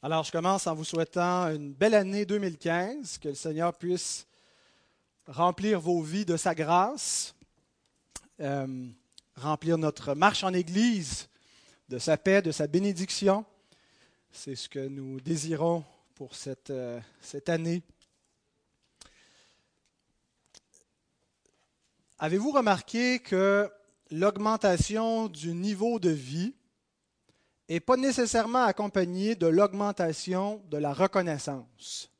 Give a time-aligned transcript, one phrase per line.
[0.00, 4.28] Alors, je commence en vous souhaitant une belle année 2015, que le Seigneur puisse
[5.26, 7.34] remplir vos vies de sa grâce,
[8.38, 8.86] euh,
[9.34, 11.28] remplir notre marche en Église
[11.88, 13.44] de sa paix, de sa bénédiction.
[14.30, 15.84] C'est ce que nous désirons
[16.14, 17.82] pour cette, euh, cette année.
[22.20, 23.68] Avez-vous remarqué que
[24.12, 26.54] l'augmentation du niveau de vie
[27.68, 32.10] n'est pas nécessairement accompagné de l'augmentation de la reconnaissance.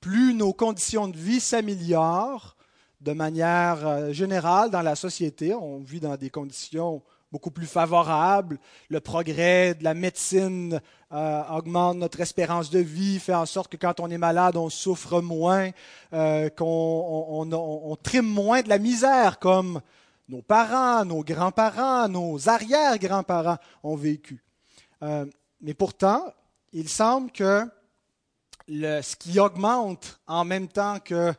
[0.00, 2.56] Plus nos conditions de vie s'améliorent
[3.00, 8.58] de manière euh, générale dans la société, on vit dans des conditions beaucoup plus favorables,
[8.88, 10.80] le progrès de la médecine
[11.12, 14.70] euh, augmente notre espérance de vie, fait en sorte que quand on est malade, on
[14.70, 15.70] souffre moins,
[16.12, 19.80] euh, qu'on on, trime moins de la misère, comme
[20.28, 24.42] nos parents, nos grands-parents, nos arrière-grands-parents ont vécu.
[25.02, 25.26] Euh,
[25.60, 26.24] mais pourtant,
[26.72, 27.64] il semble que
[28.68, 31.32] ce qui augmente en même temps que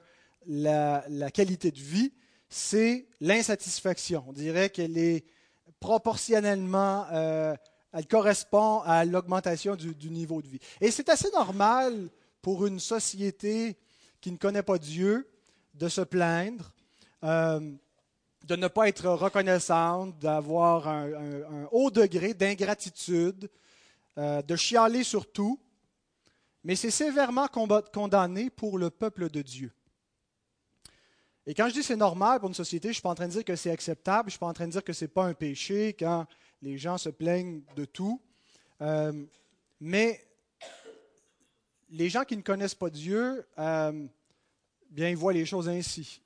[0.48, 2.14] la, qualité de vie,
[2.50, 4.24] c'est l'insatisfaction.
[4.28, 5.26] On dirait qu'elle est
[5.80, 7.56] proportionnellement, euh,
[7.94, 10.60] elle correspond à l'augmentation du, niveau de vie.
[10.82, 12.10] Et c'est assez normal
[12.42, 13.78] pour une société
[14.22, 15.30] qui ne connaît pas Dieu
[15.74, 16.74] de se plaindre.
[17.24, 17.60] Euh,
[18.46, 23.50] de ne pas être reconnaissante, d'avoir un, haut degré d'ingratitude,
[24.18, 25.60] euh, de chialer sur tout,
[26.64, 29.72] mais c'est sévèrement condamné pour le peuple de Dieu.
[31.46, 33.28] Et quand je dis c'est normal pour une société, je ne suis pas en train
[33.28, 35.06] de dire que c'est acceptable, je ne suis pas en train de dire que ce
[35.06, 36.26] n'est pas un péché quand
[36.62, 38.22] les gens se plaignent de tout.
[38.82, 39.26] Euh,
[39.80, 40.28] mais
[41.90, 44.08] les gens qui ne connaissent pas Dieu, euh,
[44.90, 46.22] bien, ils voient les choses ainsi.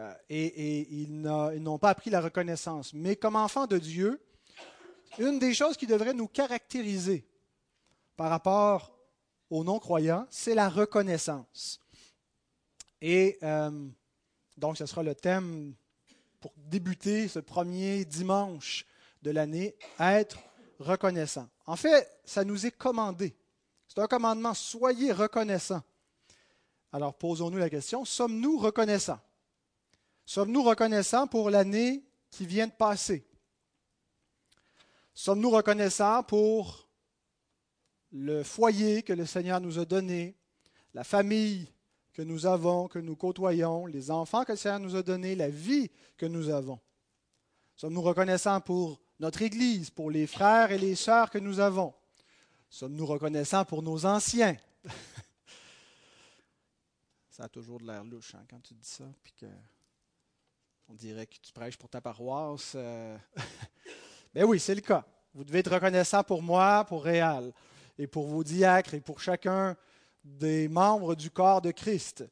[0.00, 2.94] Euh, et, ils n'ont pas appris la reconnaissance.
[2.94, 4.20] Mais comme enfants de Dieu,
[5.18, 7.26] une des choses qui devrait nous caractériser
[8.16, 8.96] par rapport
[9.50, 11.80] aux non-croyants, c'est la reconnaissance.
[13.02, 13.88] Et euh,
[14.56, 15.74] donc, ce sera le thème
[16.40, 18.86] pour débuter ce premier dimanche
[19.20, 20.38] de l'année, être
[20.78, 21.46] reconnaissant.
[21.66, 23.36] En fait, ça nous est commandé.
[23.86, 25.82] C'est un commandement, soyez reconnaissants.
[26.90, 29.20] Alors, posons-nous la question, sommes-nous reconnaissants?
[30.30, 33.26] Sommes-nous reconnaissants pour l'année qui vient de passer?
[35.12, 36.88] Sommes-nous reconnaissants pour
[38.12, 40.36] le foyer que le Seigneur nous a donné,
[40.94, 41.66] la famille
[42.12, 45.48] que nous avons, que nous côtoyons, les enfants que le Seigneur nous a donnés, la
[45.48, 46.78] vie que nous avons?
[47.74, 51.92] Sommes-nous reconnaissants pour notre Église, pour les frères et les sœurs que nous avons?
[52.68, 54.56] Sommes-nous reconnaissants pour nos anciens?
[57.30, 59.46] ça a toujours de l'air louche hein, quand tu dis ça, puis que
[60.90, 62.72] on dirait que tu prêches pour ta paroisse.
[62.74, 63.16] Euh.
[64.34, 65.04] Mais oui, c'est le cas.
[65.34, 67.52] Vous devez être reconnaissant pour moi, pour Réal,
[67.96, 69.76] et pour vos diacres, et pour chacun
[70.24, 72.24] des membres du corps de Christ.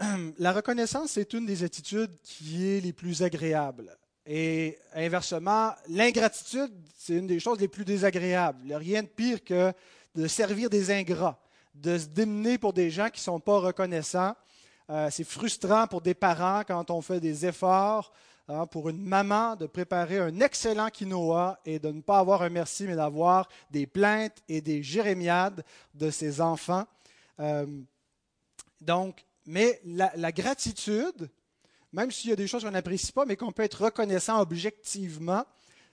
[0.38, 3.96] La reconnaissance est une des attitudes qui est les plus agréables.
[4.26, 8.58] Et inversement, l'ingratitude, c'est une des choses les plus désagréables.
[8.62, 9.72] Il n'y a rien de pire que
[10.16, 11.38] de servir des ingrats,
[11.72, 14.34] de se démener pour des gens qui ne sont pas reconnaissants
[14.88, 18.12] euh, c'est frustrant pour des parents quand on fait des efforts,
[18.48, 22.50] hein, pour une maman de préparer un excellent quinoa et de ne pas avoir un
[22.50, 25.64] merci, mais d'avoir des plaintes et des jérémiades
[25.94, 26.86] de ses enfants.
[27.40, 27.66] Euh,
[28.80, 31.30] donc, mais la, gratitude,
[31.92, 35.44] même s'il y a des choses qu'on n'apprécie pas, mais qu'on peut être reconnaissant objectivement,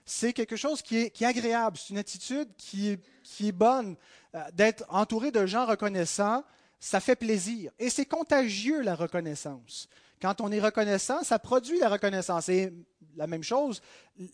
[0.04, 1.78] c'est quelque chose qui est, agréable.
[1.78, 3.96] C'est une attitude qui est, bonne,
[4.34, 6.44] euh, d'être entouré de gens reconnaissants
[6.84, 7.72] ça fait plaisir.
[7.78, 9.88] Et c'est contagieux, la reconnaissance.
[10.20, 12.50] Quand on est reconnaissant, ça produit la reconnaissance.
[12.50, 12.74] Et
[13.16, 13.80] la même chose,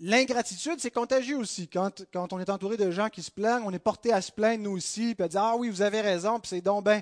[0.01, 1.69] l'ingratitude, c'est contagieux aussi.
[1.69, 4.65] Quand, on est entouré de gens qui se plaignent, on est porté à se plaindre
[4.65, 7.01] nous aussi, puis à dire Ah oui, vous avez raison, puis c'est donc bien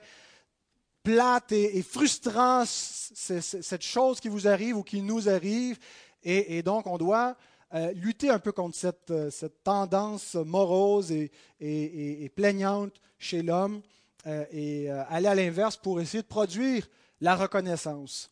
[1.03, 5.79] plate et, frustrant cette chose qui vous arrive ou qui nous arrive.
[6.25, 7.37] Et, donc, on doit
[7.73, 9.31] euh, lutter un peu contre cette, euh,
[9.65, 13.81] tendance morose et plaignante chez l'homme.
[14.27, 16.89] Euh, et euh, aller à l'inverse pour essayer de produire
[17.21, 18.31] la reconnaissance.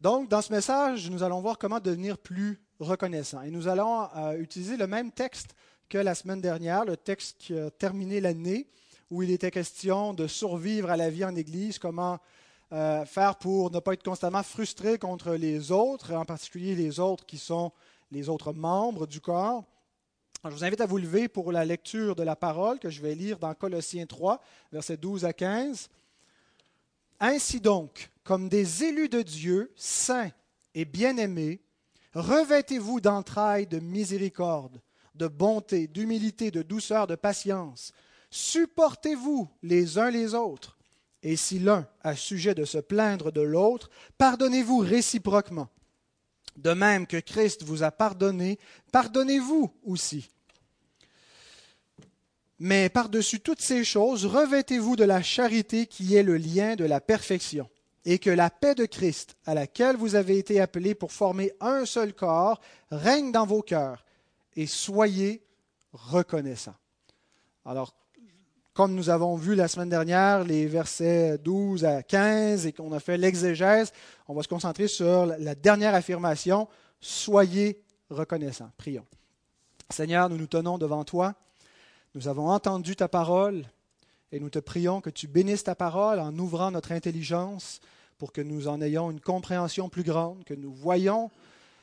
[0.00, 3.42] Donc, dans ce message, nous allons voir comment devenir plus reconnaissant.
[3.42, 5.54] Et nous allons euh, utiliser le même texte
[5.90, 8.66] que la semaine dernière, le texte qui a terminé l'année,
[9.10, 12.18] où il était question de survivre à la vie en Église, comment
[12.70, 17.38] faire pour ne pas être constamment frustré contre les autres, en particulier les autres qui
[17.38, 17.70] sont
[18.10, 19.64] les autres membres du corps
[20.50, 23.14] je vous invite à vous lever pour la lecture de la parole que je vais
[23.14, 24.42] lire dans Colossiens 3,
[24.72, 25.88] versets 12 à 15.
[27.18, 30.30] Ainsi donc, comme des élus de Dieu, saints
[30.74, 31.62] et bien-aimés,
[32.12, 34.82] revêtez-vous d'entrailles de miséricorde,
[35.14, 37.94] de bonté, d'humilité, de douceur, de patience.
[38.28, 40.76] Supportez-vous les uns les autres.
[41.22, 43.88] Et si l'un a sujet de se plaindre de l'autre,
[44.18, 45.70] pardonnez-vous réciproquement.
[46.56, 48.58] De même que Christ vous a pardonné,
[48.92, 50.30] pardonnez-vous aussi.
[52.58, 57.00] Mais par-dessus toutes ces choses, revêtez-vous de la charité qui est le lien de la
[57.00, 57.68] perfection,
[58.04, 61.84] et que la paix de Christ, à laquelle vous avez été appelés pour former un
[61.84, 62.60] seul corps,
[62.90, 64.04] règne dans vos cœurs,
[64.54, 65.42] et soyez
[65.92, 66.76] reconnaissants.
[67.64, 67.94] Alors,
[68.74, 72.98] comme nous avons vu la semaine dernière, les versets 12 à 15 et qu'on a
[72.98, 73.92] fait l'exégèse,
[74.26, 76.68] on va se concentrer sur la dernière affirmation,
[77.00, 77.80] soyez
[78.10, 78.70] reconnaissants.
[78.76, 79.06] Prions.
[79.90, 81.34] Seigneur, nous nous tenons devant toi.
[82.14, 83.64] Nous avons entendu ta parole
[84.30, 87.80] et nous te prions que tu bénisses ta parole en ouvrant notre intelligence
[88.18, 91.32] pour que nous en ayons une compréhension plus grande, que nous voyons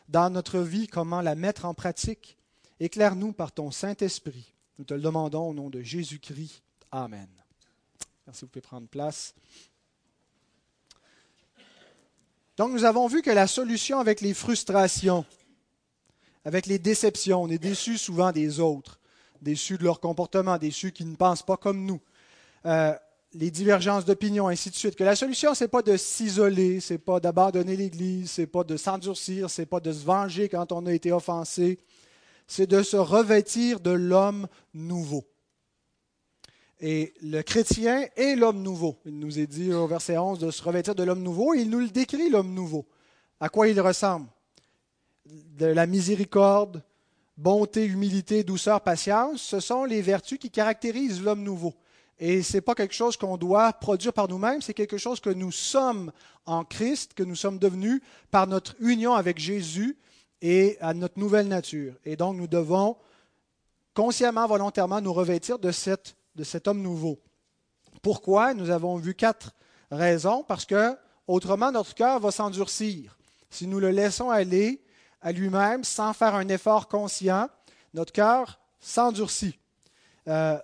[0.07, 2.37] dans notre vie comment la mettre en pratique.
[2.79, 4.53] Éclaire-nous par ton Saint-Esprit.
[4.79, 6.61] Nous te le demandons au nom de Jésus-Christ.
[6.93, 7.27] Amen.
[8.25, 9.35] Merci, vous pouvez prendre place.
[12.55, 15.25] Donc nous avons vu que la solution avec les frustrations,
[16.45, 19.00] avec les déceptions, on est déçu souvent des autres
[19.41, 21.99] déçus de leur comportement, déçus qui ne pensent pas comme nous,
[22.65, 22.93] euh,
[23.33, 24.95] les divergences d'opinion, ainsi de suite.
[24.95, 28.47] Que la solution, ce n'est pas de s'isoler, ce n'est pas d'abandonner l'Église, ce n'est
[28.47, 31.79] pas de s'endurcir, ce n'est pas de se venger quand on a été offensé,
[32.47, 35.25] c'est de se revêtir de l'homme nouveau.
[36.81, 38.99] Et le chrétien est l'homme nouveau.
[39.05, 41.79] Il nous est dit au verset 11 de se revêtir de l'homme nouveau, il nous
[41.79, 42.87] le décrit, l'homme nouveau.
[43.39, 44.27] À quoi il ressemble?
[45.25, 46.83] De la miséricorde,
[47.41, 51.73] bonté, humilité, douceur, patience, ce sont les vertus qui caractérisent l'homme nouveau.
[52.19, 55.31] Et ce n'est pas quelque chose qu'on doit produire par nous-mêmes, c'est quelque chose que
[55.31, 56.11] nous sommes
[56.45, 59.97] en Christ, que nous sommes devenus par notre union avec Jésus
[60.43, 61.95] et à notre nouvelle nature.
[62.05, 62.95] Et donc nous devons
[63.95, 65.71] consciemment, volontairement nous revêtir de,
[66.35, 67.19] de cet homme nouveau.
[68.03, 68.53] Pourquoi?
[68.53, 69.51] Nous avons vu quatre
[69.89, 70.43] raisons.
[70.43, 70.95] Parce que
[71.27, 73.17] autrement, notre cœur va s'endurcir.
[73.49, 74.80] Si nous le laissons aller,
[75.21, 77.49] à lui-même sans faire un effort conscient,
[77.93, 79.57] notre cœur s'endurcit.
[80.27, 80.57] Euh,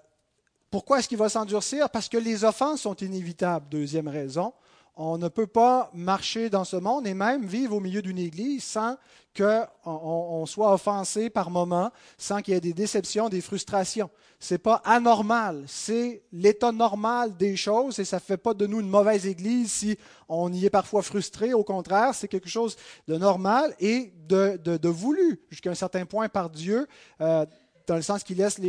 [0.70, 1.90] pourquoi est-ce qu'il va s'endurcir?
[1.90, 3.68] Parce que les offenses sont inévitables.
[3.70, 4.54] Deuxième raison,
[4.98, 8.64] on ne peut pas marcher dans ce monde et même vivre au milieu d'une église
[8.64, 8.98] sans
[9.38, 14.10] qu'on on soit offensé par moments, sans qu'il y ait des déceptions, des frustrations.
[14.40, 18.66] Ce n'est pas anormal, c'est l'état normal des choses et ça ne fait pas de
[18.66, 19.98] nous une mauvaise église si
[20.28, 21.54] on y est parfois frustré.
[21.54, 22.76] Au contraire, c'est quelque chose
[23.08, 26.88] de normal et de, voulu jusqu'à un certain point par Dieu.
[27.22, 27.46] Euh,
[27.86, 28.60] dans le sens qu'il laisse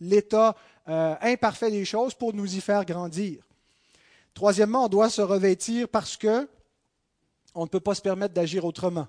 [0.00, 0.54] l'état
[0.88, 3.42] euh, imparfait des choses pour nous y faire grandir.
[4.34, 6.48] Troisièmement, on doit se revêtir parce que
[7.54, 9.08] on ne peut pas se permettre d'agir autrement.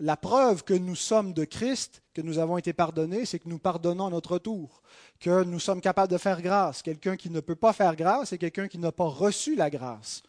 [0.00, 3.58] La preuve que nous sommes de Christ, que nous avons été pardonnés, c'est que nous
[3.58, 4.82] pardonnons à notre tour,
[5.20, 6.82] que nous sommes capables de faire grâce.
[6.82, 10.22] Quelqu'un qui ne peut pas faire grâce, c'est quelqu'un qui n'a pas reçu la grâce.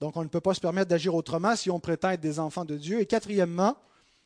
[0.00, 2.64] Donc on ne peut pas se permettre d'agir autrement si on prétend être des enfants
[2.64, 3.00] de Dieu.
[3.00, 3.76] Et quatrièmement,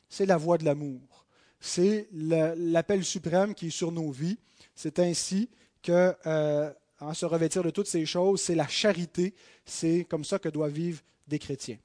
[0.09, 1.27] c'est la voie de l'amour.
[1.61, 4.39] C'est l'appel suprême qui est sur nos vies.
[4.75, 5.49] C'est ainsi
[5.83, 6.73] que euh,
[7.13, 9.35] Se revêtir de toutes ces choses, c'est la charité,
[9.65, 11.79] c'est comme ça que doivent vivre des chrétiens.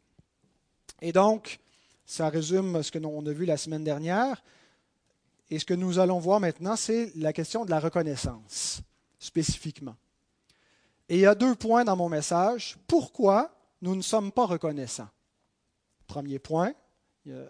[1.01, 1.59] Et donc,
[2.05, 4.41] ça résume ce que l'on a vu la semaine dernière.
[5.49, 8.81] Et ce que nous allons voir maintenant, c'est la question de la reconnaissance,
[9.19, 9.97] spécifiquement.
[11.09, 12.77] Et il y a deux points dans mon message.
[12.87, 15.09] Pourquoi nous ne sommes pas reconnaissants?
[16.07, 16.73] Premier point,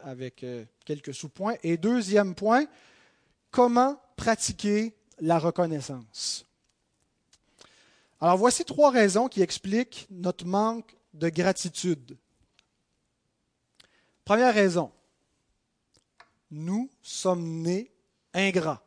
[0.04, 1.56] avec euh, quelques sous-points.
[1.64, 2.66] Et deuxième point,
[3.52, 6.46] comment pratiquer la reconnaissance?
[8.22, 12.18] Alors voici trois raisons qui expliquent notre manque de gratitude.
[14.24, 14.92] Première raison,
[16.52, 17.92] nous sommes nés
[18.34, 18.82] ingrats.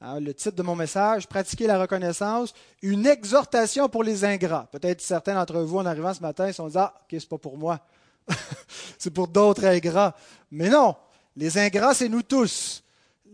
[0.00, 4.68] Hein, le titre de mon message, Pratiquer la reconnaissance, une exhortation pour les ingrats.
[4.70, 7.36] Peut-être certains d'entre vous, en arrivant ce matin, se sont dit Ah, ok, c'est pas
[7.36, 7.80] pour moi.
[8.98, 10.14] c'est pour d'autres ingrats.
[10.52, 10.96] Mais non,
[11.36, 12.82] les ingrats, c'est nous tous.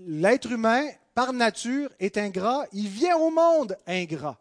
[0.06, 2.64] L'être humain, par nature, est ingrat.
[2.72, 4.38] Il vient au monde ingrat.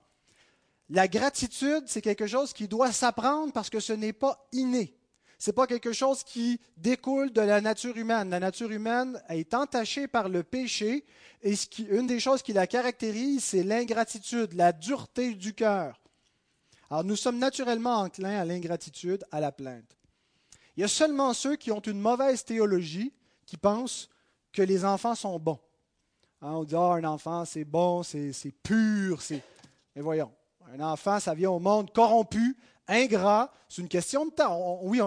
[0.89, 4.95] La gratitude, c'est quelque chose qui doit s'apprendre parce que ce n'est pas inné.
[5.39, 8.29] Ce n'est pas quelque chose qui découle de la nature humaine.
[8.29, 11.05] La nature humaine est entachée par le péché
[11.41, 11.53] et
[11.89, 15.99] une des choses qui la caractérise, c'est l'ingratitude, la dureté du cœur.
[16.89, 19.97] Alors nous sommes naturellement enclins à l'ingratitude, à la plainte.
[20.77, 23.13] Il y a seulement ceux qui ont une mauvaise théologie
[23.45, 24.09] qui pensent
[24.51, 25.59] que les enfants sont bons.
[26.41, 29.41] Hein, on dit, ah, un enfant, c'est bon, c'est pur, c'est...
[29.95, 30.31] Mais voyons,
[30.75, 33.51] un enfant, ça vient au monde corrompu, ingrat.
[33.69, 34.79] C'est une question de temps.
[34.83, 34.99] oui,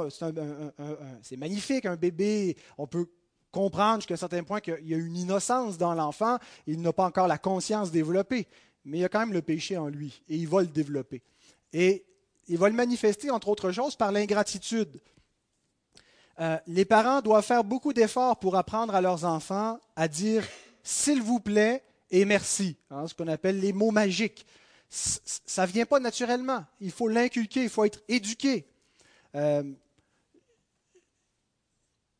[1.23, 2.57] c'est magnifique, un bébé.
[2.77, 3.07] On peut
[3.51, 7.05] comprendre jusqu'à un certain point qu'il y a une innocence dans l'enfant, il n'a pas
[7.05, 8.47] encore la conscience développée,
[8.85, 11.23] mais il y a quand même le péché en lui et il va le développer.
[11.73, 12.05] Et
[12.49, 15.01] il va le manifester, entre autres choses, par l'ingratitude.
[16.41, 20.47] Euh, les parents doivent faire beaucoup d'efforts pour apprendre à leurs enfants à dire
[20.83, 24.47] s'il vous plaît et merci, hein, ce qu'on appelle les mots magiques.
[24.91, 26.65] Ça ne vient pas naturellement.
[26.81, 28.67] Il faut l'inculquer, il faut être éduqué.
[29.35, 29.63] Euh,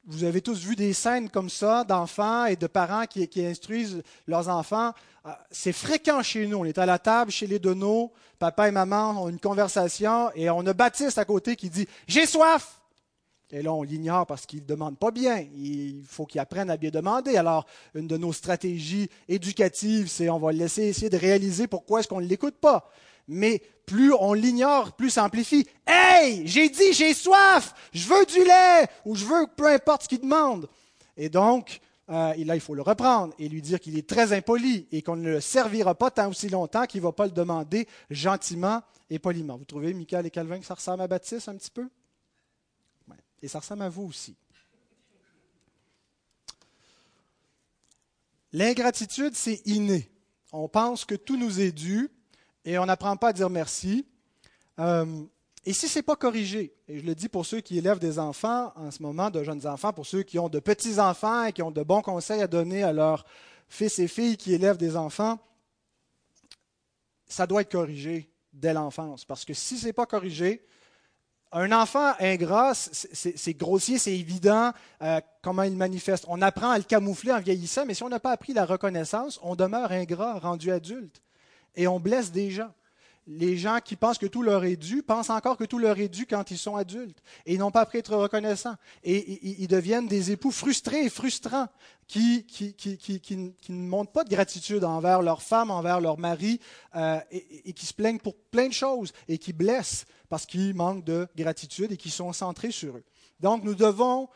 [0.05, 4.49] vous avez tous vu des scènes comme ça d'enfants et de parents qui, instruisent leurs
[4.49, 4.93] enfants.
[5.27, 6.59] Euh, c'est fréquent chez nous.
[6.59, 10.49] On est à la table chez les Donos, papa et maman ont une conversation et
[10.49, 12.78] on a Baptiste à côté qui dit J'ai soif
[13.51, 15.47] et là, on l'ignore parce qu'il ne demande pas bien.
[15.57, 17.37] Il faut qu'il apprenne à bien demander.
[17.37, 17.65] Alors,
[17.95, 22.09] une de nos stratégies éducatives, c'est on va le laisser essayer de réaliser pourquoi est-ce
[22.09, 22.91] qu'on ne l'écoute pas.
[23.27, 25.67] Mais plus on l'ignore, plus ça amplifie.
[25.87, 30.09] Hey, j'ai dit j'ai soif, je veux du lait, ou je veux peu importe ce
[30.09, 30.69] qu'il demande.
[31.17, 34.87] Et donc, euh, là, il faut le reprendre et lui dire qu'il est très impoli
[34.93, 37.89] et qu'on ne le servira pas tant aussi longtemps qu'il ne va pas le demander
[38.11, 39.57] gentiment et poliment.
[39.57, 41.89] Vous trouvez, Michael et Calvin, que ça ressemble à Baptiste un petit peu?
[43.43, 44.37] Et ça ressemble à vous aussi.
[48.53, 50.11] L'ingratitude, c'est inné.
[50.53, 52.11] On pense que tout nous est dû
[52.65, 54.07] et on n'apprend pas à dire merci.
[54.79, 55.25] Euh,
[55.67, 58.19] et si ce n'est pas corrigé, et je le dis pour ceux qui élèvent des
[58.19, 61.63] enfants en ce moment, de jeunes enfants, pour ceux qui ont de petits-enfants et qui
[61.63, 63.27] ont de bons conseils à donner à leurs
[63.69, 65.39] fils et filles qui élèvent des enfants,
[67.27, 69.27] ça doit être corrigé dès l'enfance.
[69.27, 70.65] Parce que si ce n'est pas corrigé,
[71.53, 76.25] un enfant ingrat, c'est grossier, c'est évident euh, comment il manifeste.
[76.29, 79.39] On apprend à le camoufler en vieillissant, mais si on n'a pas appris la reconnaissance,
[79.43, 81.23] on demeure ingrat rendu adulte.
[81.75, 82.71] Et on blesse des gens.
[83.31, 86.09] Les gens qui pensent que tout leur est dû pensent encore que tout leur est
[86.09, 87.23] dû quand ils sont adultes.
[87.45, 88.77] Et n'ont pas appris à être reconnaissants.
[89.05, 91.69] Et, ils deviennent des époux frustrés et frustrants
[92.07, 92.47] qui,
[93.69, 96.59] ne montrent pas de gratitude envers leur femme, envers leur mari,
[96.97, 101.05] euh, et qui se plaignent pour plein de choses et qui blessent parce qu'ils manquent
[101.05, 103.05] de gratitude et qu'ils sont centrés sur eux.
[103.41, 104.31] Donc, nous devons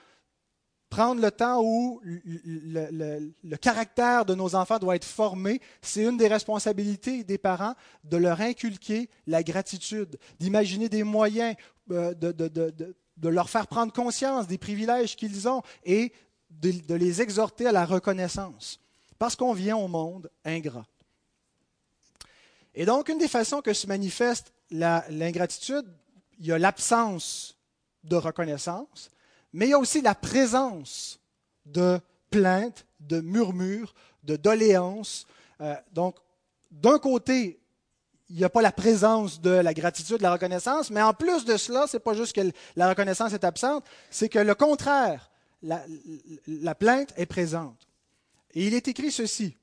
[0.93, 5.59] prendre le temps où le, caractère de nos enfants doit être formé.
[5.81, 11.57] C'est une des responsabilités des parents de leur inculquer la gratitude, d'imaginer des moyens,
[11.91, 16.13] euh, de, de, leur faire prendre conscience des privilèges qu'ils ont et
[16.51, 18.79] de les exhorter à la reconnaissance.
[19.19, 20.85] Parce qu'on vient au monde ingrat.
[22.75, 25.87] Et donc, une des façons que se manifeste l'ingratitude,
[26.39, 27.57] il y a l'absence
[28.05, 29.11] de reconnaissance,
[29.53, 31.21] mais il y a aussi la présence
[31.67, 35.27] de plaintes, de murmures, de doléances.
[35.61, 36.17] Euh, donc,
[36.71, 37.61] d'un côté,
[38.31, 41.45] il n'y a pas la présence de la gratitude, de la reconnaissance, mais en plus
[41.45, 45.31] de cela, ce n'est pas juste que la reconnaissance est absente, c'est que le contraire,
[45.63, 45.83] la,
[46.47, 47.87] la plainte est présente.
[48.55, 49.57] Et il est écrit ceci,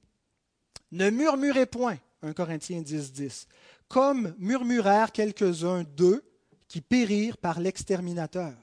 [0.91, 3.47] ne murmurez point, 1 Corinthiens 10, 10
[3.89, 6.23] comme murmurèrent quelques-uns d'eux
[6.67, 8.53] qui périrent par l'exterminateur.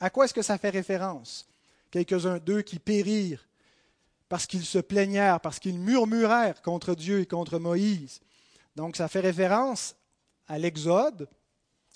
[0.00, 1.46] À quoi est-ce que ça fait référence?
[1.90, 3.46] Quelques-uns d'eux qui périrent
[4.28, 8.20] parce qu'ils se plaignèrent, parce qu'ils murmurèrent contre Dieu et contre Moïse.
[8.74, 9.94] Donc ça fait référence
[10.48, 11.28] à l'Exode,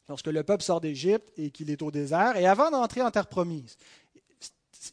[0.09, 3.27] lorsque le peuple sort d'Égypte et qu'il est au désert, et avant d'entrer en terre
[3.27, 3.77] promise.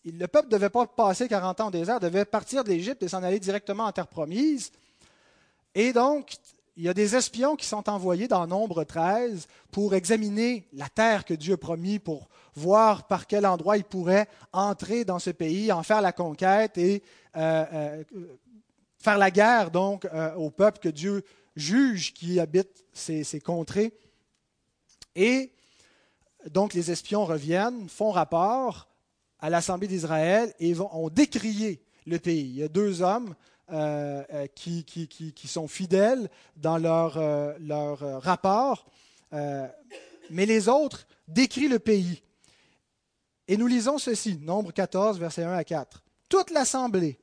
[0.04, 3.24] Le peuple ne devait pas passer 40 ans au désert, devait partir d'Égypte et s'en
[3.24, 4.72] aller directement en terre promise.
[5.74, 6.36] Et donc,
[6.78, 11.24] il y a des espions qui sont envoyés dans Nombre 13 pour examiner la terre
[11.24, 15.72] que Dieu a promis, pour voir par quel endroit ils pourraient entrer dans ce pays,
[15.72, 17.02] en faire la conquête et
[17.38, 18.04] euh, euh,
[18.98, 21.24] faire la guerre donc euh, au peuple que Dieu
[21.56, 23.94] juge qui habite ces, contrées.
[25.16, 25.54] Et
[26.50, 28.90] donc les espions reviennent, font rapport
[29.40, 32.50] à l'Assemblée d'Israël et vont, ont décrié le pays.
[32.50, 33.34] Il y a deux hommes
[33.72, 38.86] euh, euh, qui, sont fidèles dans leur, euh, rapport,
[39.32, 42.22] mais les autres décrivent le pays.
[43.48, 46.04] Et nous lisons ceci, Nombre 14, versets 1 à 4.
[46.30, 47.20] Toute l'assemblée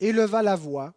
[0.00, 0.94] éleva la voix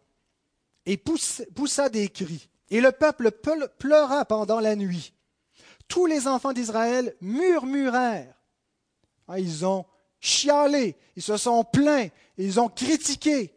[0.86, 3.32] et poussa des cris, et le peuple
[3.78, 5.12] pleura pendant la nuit.
[5.88, 8.34] Tous les enfants d'Israël murmurèrent.
[9.28, 9.84] Ah, ils ont
[10.20, 13.55] chialé, ils se sont plaints, ils ont critiqué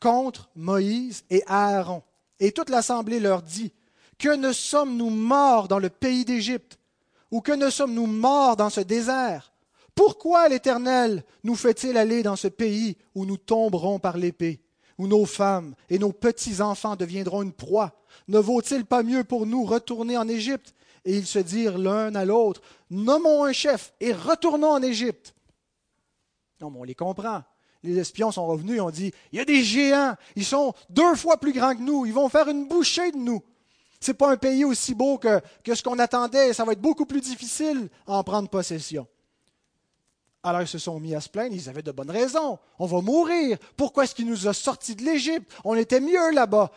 [0.00, 2.02] contre Moïse et Aaron.
[2.40, 3.72] Et toute l'assemblée leur dit,
[4.18, 6.78] Que ne sommes-nous morts dans le pays d'Égypte
[7.30, 9.52] Ou que ne sommes-nous morts dans ce désert?
[9.94, 14.60] Pourquoi l'Éternel nous fait-il aller dans ce pays où nous tomberons par l'épée,
[14.96, 18.04] où nos femmes et nos petits-enfants deviendront une proie?
[18.28, 20.72] Ne vaut-il pas mieux pour nous retourner en Égypte
[21.04, 25.34] Et ils se dirent l'un à l'autre, Nommons un chef et retournons en Égypte.
[26.60, 27.42] Non, mais on les comprend.
[27.82, 31.14] Les espions sont revenus et ont dit, il y a des géants, ils sont deux
[31.14, 33.42] fois plus grands que nous, ils vont faire une bouchée de nous.
[34.00, 36.80] Ce n'est pas un pays aussi beau que, que ce qu'on attendait, ça va être
[36.80, 39.06] beaucoup plus difficile à en prendre possession.
[40.42, 42.58] Alors ils se sont mis à se plaindre, ils avaient de bonnes raisons.
[42.78, 43.58] On va mourir.
[43.76, 45.52] Pourquoi est-ce qu'il nous a sortis de l'Égypte?
[45.64, 46.70] On était mieux là-bas.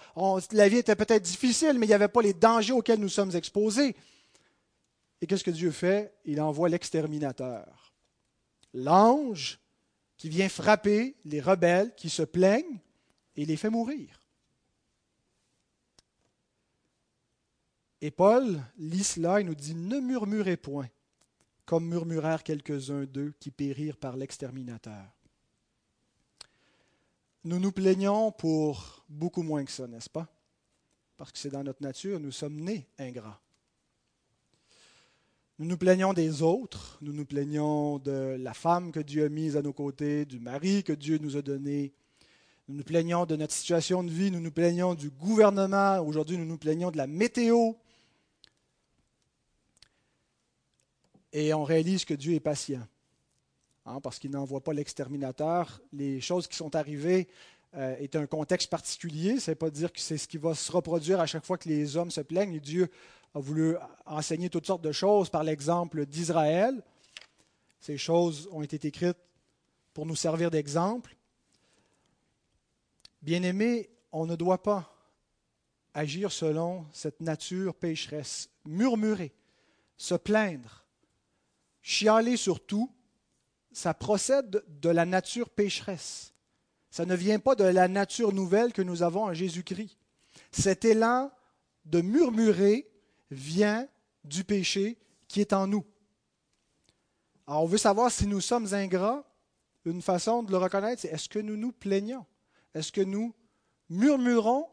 [0.51, 3.36] la vie était peut-être difficile, mais il n'y avait pas les dangers auxquels nous sommes
[3.36, 3.96] exposés.
[5.22, 6.13] Et qu'est-ce que Dieu fait?
[6.25, 7.93] Il envoie l'exterminateur.
[8.74, 9.61] L'ange
[10.22, 12.80] qui vient frapper les rebelles qui se plaignent
[13.36, 14.22] et les fait mourir.
[18.01, 20.88] Et Paul lit cela et nous dit Ne murmurez point
[21.66, 25.10] comme murmurèrent quelques-uns d'eux qui périrent par l'exterminateur.
[27.44, 30.28] Nous nous plaignons pour beaucoup moins que ça, n'est-ce pas?
[31.18, 33.42] Parce que c'est dans notre nature, nous sommes nés ingrats.
[35.62, 39.56] Nous nous plaignons des autres, nous nous plaignons de la femme que Dieu a mise
[39.56, 41.94] à nos côtés, du mari que Dieu nous a donné.
[42.68, 46.48] Nous nous plaignons de notre situation de vie, nous nous plaignons du gouvernement, aujourd'hui nous
[46.48, 47.74] nous plaignons de la météo,
[51.32, 52.88] Et on réalise que Dieu est patient,
[53.86, 55.80] hein, parce qu'il n'envoie pas l'exterminateur.
[55.94, 57.27] Les choses qui sont arrivées
[57.75, 59.40] euh, est un contexte particulier.
[59.40, 61.70] Ce n'est pas dire que c'est ce qui va se reproduire à chaque fois que
[61.70, 62.60] les hommes se plaignent.
[62.60, 62.90] Dieu
[63.34, 63.75] a voulu
[64.06, 66.84] enseigner toutes sortes de choses par l'exemple d'Israël.
[67.80, 69.18] Ces choses ont été écrites
[69.94, 71.16] pour nous servir d'exemple.
[73.22, 74.94] Bien-aimés, on ne doit pas
[75.94, 79.34] agir selon cette nature pécheresse, murmurer,
[79.98, 80.86] se plaindre,
[81.82, 82.92] chialer sur tout,
[83.72, 86.34] ça procède de la nature pécheresse.
[86.91, 89.98] Ça ne vient pas de la nature nouvelle que nous avons en Jésus-Christ.
[90.51, 91.31] Cet élan
[91.86, 92.88] de murmurer
[93.31, 93.88] vient
[94.25, 95.86] du péché qui est en nous.
[97.48, 99.25] Alors on veut savoir si nous sommes ingrats.
[99.86, 102.25] Une façon de le reconnaître, c'est est-ce que nous nous plaignons?
[102.75, 103.33] Est-ce que nous
[103.89, 104.67] murmurons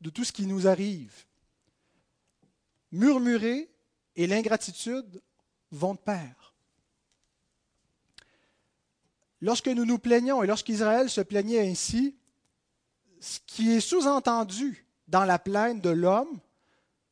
[0.00, 1.14] de tout ce qui nous arrive?
[2.90, 3.70] Murmurer
[4.16, 5.22] et l'ingratitude
[5.70, 6.37] vont de pair.
[9.40, 12.16] Lorsque nous nous plaignons et lorsqu'Israël se plaignait ainsi,
[13.20, 16.38] ce qui est sous-entendu dans la plainte de l'homme,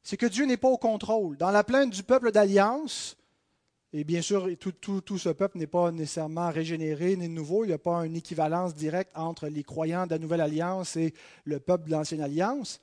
[0.02, 1.36] c'est que Dieu n'est pas au contrôle.
[1.36, 3.16] Dans la plainte du peuple d'alliance,
[3.92, 7.78] et bien sûr, tout, ce peuple n'est pas nécessairement régénéré ni nouveau, il n'y a
[7.78, 11.92] pas une équivalence directe entre les croyants de la nouvelle alliance et le peuple de
[11.92, 12.80] l'ancienne alliance,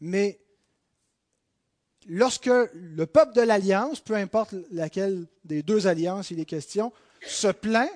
[0.00, 0.38] mais
[2.08, 6.92] lorsque le peuple de l'alliance, peu importe laquelle des deux alliances il est question,
[7.26, 7.90] se plaint,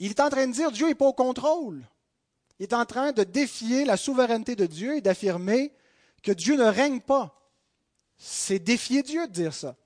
[0.00, 1.86] il est en train de dire Dieu n'est pas au contrôle.
[2.58, 5.72] Il est en train de défier la souveraineté de Dieu et d'affirmer
[6.22, 7.50] que Dieu ne règne pas.
[8.18, 9.76] C'est défier Dieu de dire ça.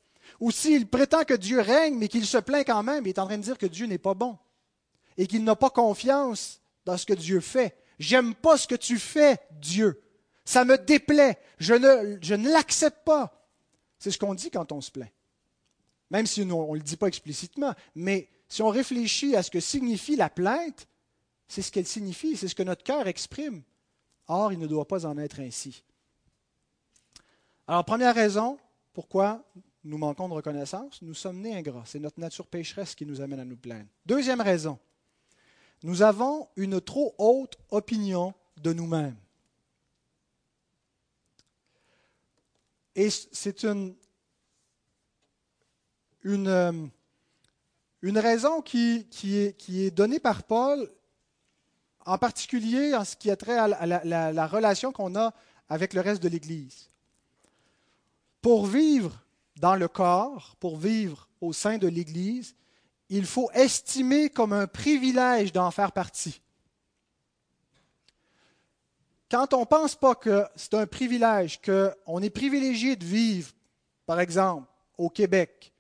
[0.41, 3.27] Ou s'il prétend que Dieu règne, mais qu'il se plaint quand même, il est en
[3.27, 4.39] train de dire que Dieu n'est pas bon
[5.17, 7.77] et qu'il n'a pas confiance dans ce que Dieu fait.
[7.99, 10.01] J'aime pas ce que tu fais, Dieu.
[10.45, 11.39] Ça me déplaît.
[11.59, 13.49] Je ne, je ne l'accepte pas.
[13.99, 15.11] C'est ce qu'on dit quand on se plaint.
[16.11, 17.73] Même si on ne le dit pas explicitement.
[17.95, 20.87] Mais si on réfléchit à ce que signifie la plainte,
[21.49, 23.63] c'est ce qu'elle signifie, c'est ce que notre cœur exprime.
[24.27, 25.85] Or, il ne doit pas en être ainsi.
[27.67, 28.59] Alors, première raison
[28.93, 29.45] pourquoi
[29.83, 31.83] nous manquons de reconnaissance, nous sommes nés ingrats.
[31.85, 33.89] C'est notre nature pécheresse qui nous amène à nous plaindre.
[34.07, 34.79] Deuxième raison,
[35.83, 39.17] nous avons une trop haute opinion de nous-mêmes.
[42.95, 43.95] Et c'est une,
[46.23, 46.73] une, euh,
[48.05, 50.93] une raison qui, est, donnée par Paul,
[52.05, 55.33] en particulier en ce qui a trait à la, relation qu'on a
[55.71, 56.91] avec le reste de l'Église.
[58.43, 59.25] Pour vivre
[59.57, 62.55] dans le corps, pour vivre au sein de l'Église,
[63.09, 66.43] il faut estimer comme un privilège d'en faire partie.
[69.31, 73.51] Quand on ne pense pas que c'est un privilège, qu'on est privilégié de vivre,
[74.05, 75.74] par exemple, au Québec,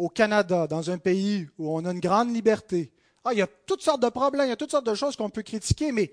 [0.00, 2.90] au Canada, dans un pays où on a une grande liberté.
[3.22, 5.14] Ah, il y a toutes sortes de problèmes, il y a toutes sortes de choses
[5.14, 6.10] qu'on peut critiquer, mais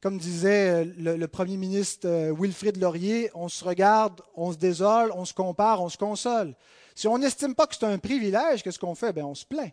[0.00, 5.10] comme disait euh, le, Premier ministre euh, Wilfrid Laurier, on se regarde, on se désole,
[5.16, 6.54] on se compare, on se console.
[6.94, 9.12] Si on n'estime pas que c'est un privilège, qu'est-ce qu'on fait?
[9.12, 9.72] Bien, on se plaint.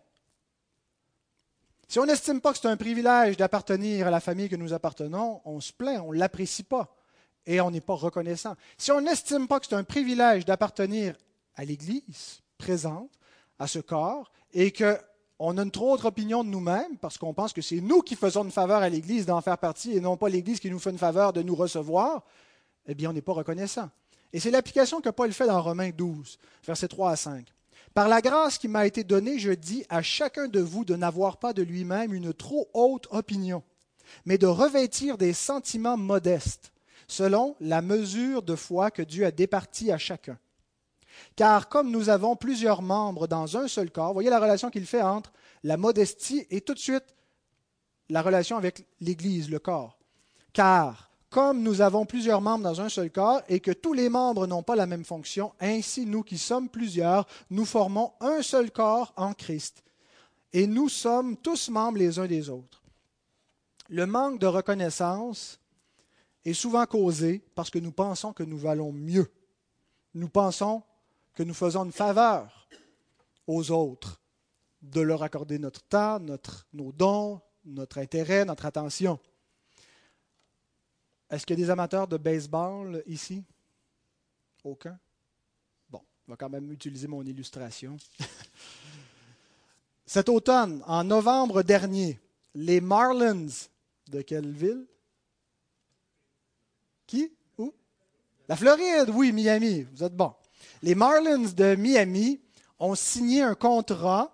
[1.86, 5.40] Si on n'estime pas que c'est un privilège d'appartenir à la famille que nous appartenons,
[5.44, 6.96] on se plaint, on ne l'apprécie pas
[7.46, 8.56] et on n'est pas reconnaissant.
[8.76, 11.14] Si on n'estime pas que c'est un privilège d'appartenir
[11.54, 13.15] à l'Église présente,
[13.58, 17.52] à ce corps et qu'on a une trop autre opinion de nous-mêmes parce qu'on pense
[17.52, 20.28] que c'est nous qui faisons une faveur à l'Église d'en faire partie et non pas
[20.28, 22.24] l'Église qui nous fait une faveur de nous recevoir,
[22.86, 23.90] eh bien, on n'est pas reconnaissant.
[24.32, 27.46] Et c'est l'application que Paul fait dans Romains 12, versets 3 à 5.
[27.94, 31.38] Par la grâce qui m'a été donnée, je dis à chacun de vous de n'avoir
[31.38, 33.62] pas de lui-même une trop haute opinion,
[34.26, 36.72] mais de revêtir des sentiments modestes,
[37.08, 40.38] selon la mesure de foi que Dieu a départie à chacun.
[41.34, 45.02] Car comme nous avons plusieurs membres dans un seul corps, voyez la relation qu'il fait
[45.02, 47.04] entre la modestie et tout de suite
[48.08, 49.98] la relation avec l'Église, le corps.
[50.52, 54.46] Car comme nous avons plusieurs membres dans un seul corps et que tous les membres
[54.46, 59.12] n'ont pas la même fonction, ainsi nous qui sommes plusieurs, nous formons un seul corps
[59.16, 59.82] en Christ.
[60.52, 62.82] Et nous sommes tous membres les uns des autres.
[63.88, 65.60] Le manque de reconnaissance
[66.44, 69.30] est souvent causé parce que nous pensons que nous valons mieux.
[70.14, 70.82] Nous pensons
[71.36, 72.66] que nous faisons une faveur
[73.46, 74.20] aux autres
[74.80, 79.20] de leur accorder notre temps, notre, nos dons, notre intérêt, notre attention.
[81.28, 83.44] Est-ce qu'il y a des amateurs de baseball ici?
[84.64, 84.98] Aucun?
[85.90, 87.98] Bon, on va quand même utiliser mon illustration.
[90.06, 92.18] Cet automne, en novembre dernier,
[92.54, 93.48] les Marlins
[94.08, 94.86] de quelle ville?
[97.06, 97.30] Qui?
[97.58, 97.74] Où?
[98.48, 99.82] La Floride, oui, Miami.
[99.82, 100.32] Vous êtes bon.
[100.86, 102.40] Les Marlins de Miami
[102.78, 104.30] ont signé un contrat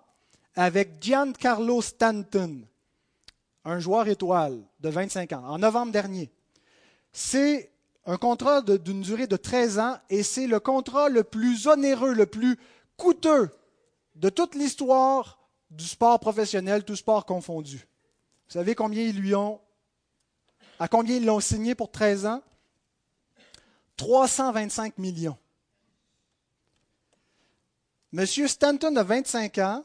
[0.55, 2.61] avec Giancarlo Stanton,
[3.65, 6.31] un joueur étoile de 25 ans, en novembre dernier.
[7.11, 7.71] C'est
[8.05, 12.27] un contrat d'une durée de 13 ans et c'est le contrat le plus onéreux, le
[12.27, 12.59] plus
[12.97, 13.49] coûteux
[14.13, 15.39] de toute l'histoire
[15.71, 17.87] du sport professionnel, tout sport confondu.
[18.45, 19.59] Vous savez combien ils lui ont,
[20.77, 22.43] à combien ils l'ont signé pour 13 ans?
[23.97, 25.37] 325 millions.
[28.13, 29.83] Monsieur Stanton a 25 ans.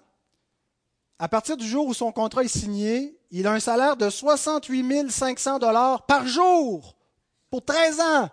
[1.19, 5.11] À partir du jour où son contrat est signé, il a un salaire de 68
[5.11, 6.95] 500 dollars par jour
[7.51, 8.29] pour 13 ans.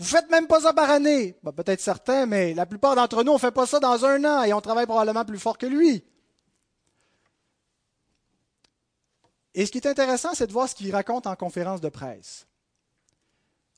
[0.00, 1.38] Vous faites même pas ça par année.
[1.54, 4.42] Peut-être certains, mais la plupart d'entre nous, on ne fait pas ça dans un an
[4.42, 6.04] et on travaille probablement plus fort que lui.
[9.54, 12.48] Et ce qui est intéressant, c'est de voir ce qu'il raconte en conférence de presse.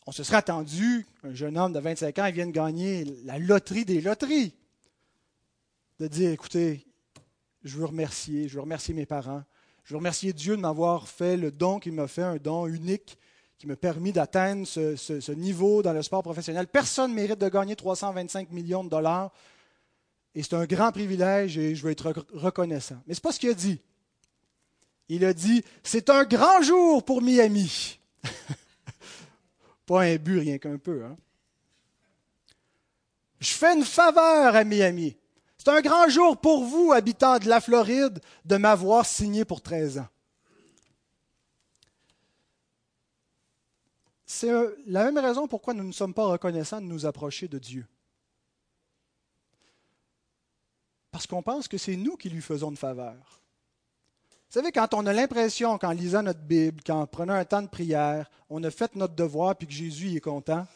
[0.06, 4.00] On se serait attendu qu'un jeune homme de 25 ans vienne gagner la loterie des
[4.00, 4.54] loteries
[6.02, 6.84] de dire, écoutez,
[7.62, 9.44] je veux remercier, je veux remercier mes parents,
[9.84, 13.16] je veux remercier Dieu de m'avoir fait le don qu'il m'a fait, un don unique
[13.56, 16.66] qui m'a permis d'atteindre ce, niveau dans le sport professionnel.
[16.66, 19.32] Personne ne mérite de gagner 325 millions de dollars.
[20.34, 22.96] Et c'est un grand privilège et je veux être reconnaissant.
[23.06, 23.80] Mais ce n'est pas ce qu'il a dit.
[25.08, 28.00] Il a dit, c'est un grand jour pour Miami.
[29.86, 31.04] pas un but, rien qu'un peu.
[31.04, 31.16] Hein.
[33.38, 35.16] Je fais une faveur à Miami.
[35.64, 39.98] C'est un grand jour pour vous, habitants de la Floride, de m'avoir signé pour 13
[39.98, 40.08] ans.
[44.26, 44.50] C'est
[44.86, 47.86] la même raison pourquoi nous ne sommes pas reconnaissants de nous approcher de Dieu.
[51.12, 53.14] Parce qu'on pense que c'est nous qui lui faisons une faveur.
[53.14, 57.68] Vous savez, quand on a l'impression qu'en lisant notre Bible, qu'en prenant un temps de
[57.68, 60.66] prière, on a fait notre devoir puis que Jésus est content,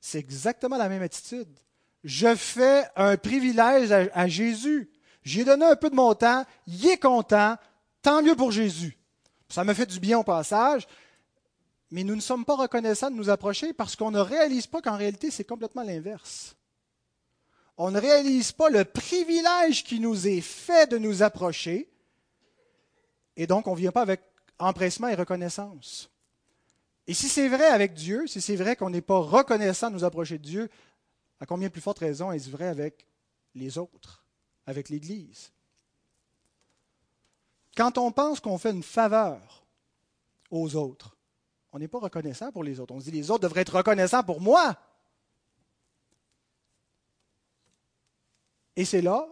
[0.00, 1.60] c'est exactement la même attitude
[2.06, 4.88] je fais un privilège à, Jésus.
[5.24, 7.56] J'ai donné un peu de mon temps, il est content,
[8.00, 8.96] tant mieux pour Jésus.
[9.48, 10.86] Ça me fait du bien au passage,
[11.90, 14.96] mais nous ne sommes pas reconnaissants de nous approcher parce qu'on ne réalise pas qu'en
[14.96, 16.54] réalité, c'est complètement l'inverse.
[17.76, 21.90] On ne réalise pas le privilège qui nous est fait de nous approcher,
[23.36, 24.20] et donc on ne vient pas avec
[24.60, 26.08] empressement et reconnaissance.
[27.08, 30.04] Et si c'est vrai avec Dieu, si c'est vrai qu'on n'est pas reconnaissant de nous
[30.04, 30.70] approcher de Dieu,
[31.40, 33.06] à combien plus forte raison est-ce vrai avec
[33.54, 34.24] les autres,
[34.66, 35.52] avec l'Église?
[37.76, 39.66] Quand on pense qu'on fait une faveur
[40.50, 41.16] aux autres,
[41.72, 42.94] on n'est pas reconnaissant pour les autres.
[42.94, 44.78] On se dit les autres devraient être reconnaissants pour moi.
[48.76, 49.28] Et c'est là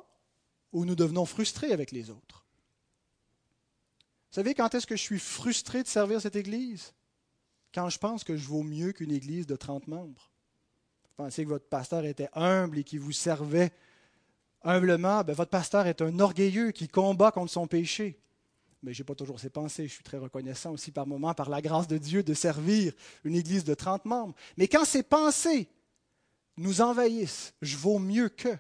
[0.73, 2.45] où nous devenons frustrés avec les autres.
[4.31, 6.93] Vous savez quand est-ce que je suis frustré de servir cette Église?
[7.73, 10.31] Quand je pense que je vaux mieux qu'une Église de 30 membres
[11.17, 13.73] pensez que votre pasteur était humble et qui vous servait
[14.63, 18.19] humblement, ben, votre pasteur est un orgueilleux qui combat contre son péché.
[18.83, 19.87] Mais je n'ai pas toujours ces pensées.
[19.89, 22.93] Je suis très reconnaissant aussi par moments, par la grâce de Dieu, de servir
[23.25, 24.35] une église de 30 membres.
[24.57, 25.69] Mais quand ces pensées
[26.57, 28.57] nous envahissent, je vaux mieux que.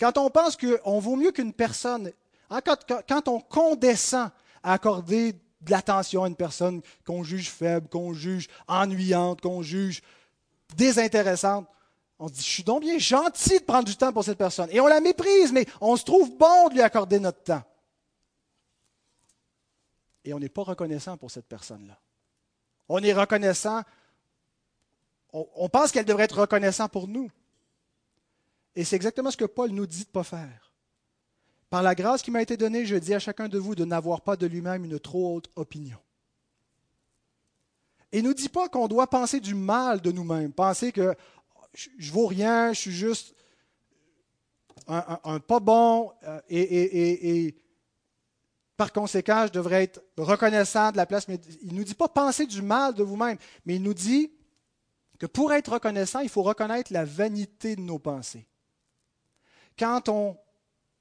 [0.00, 2.12] Quand on pense qu'on vaut mieux qu'une personne,
[2.50, 4.30] hein, quand, on condescend
[4.62, 10.02] à accorder de l'attention à une personne qu'on juge faible, qu'on juge ennuyante, qu'on juge
[10.74, 11.66] désintéressante.
[12.18, 14.68] On dit, je suis donc bien gentil de prendre du temps pour cette personne.
[14.70, 17.62] Et on la méprise, mais on se trouve bon de lui accorder notre temps.
[20.24, 21.98] Et on n'est pas reconnaissant pour cette personne-là.
[22.88, 23.82] On est reconnaissant,
[25.32, 27.30] on, pense qu'elle devrait être reconnaissant pour nous.
[28.76, 30.72] Et c'est exactement ce que Paul nous dit de ne pas faire.
[31.70, 34.20] Par la grâce qui m'a été donnée, je dis à chacun de vous de n'avoir
[34.20, 35.98] pas de lui-même une trop haute opinion.
[38.12, 41.14] Il ne nous dit pas qu'on doit penser du mal de nous-mêmes, penser que
[41.72, 43.34] je, ne vaux rien, je suis juste
[44.86, 47.54] un, pas bon euh, et,
[48.76, 51.28] par conséquent, je devrais être reconnaissant de la place.
[51.28, 54.32] Mais il ne nous dit pas penser du mal de vous-même, mais il nous dit
[55.18, 58.46] que pour être reconnaissant, il faut reconnaître la vanité de nos pensées.
[59.78, 60.36] Quand on,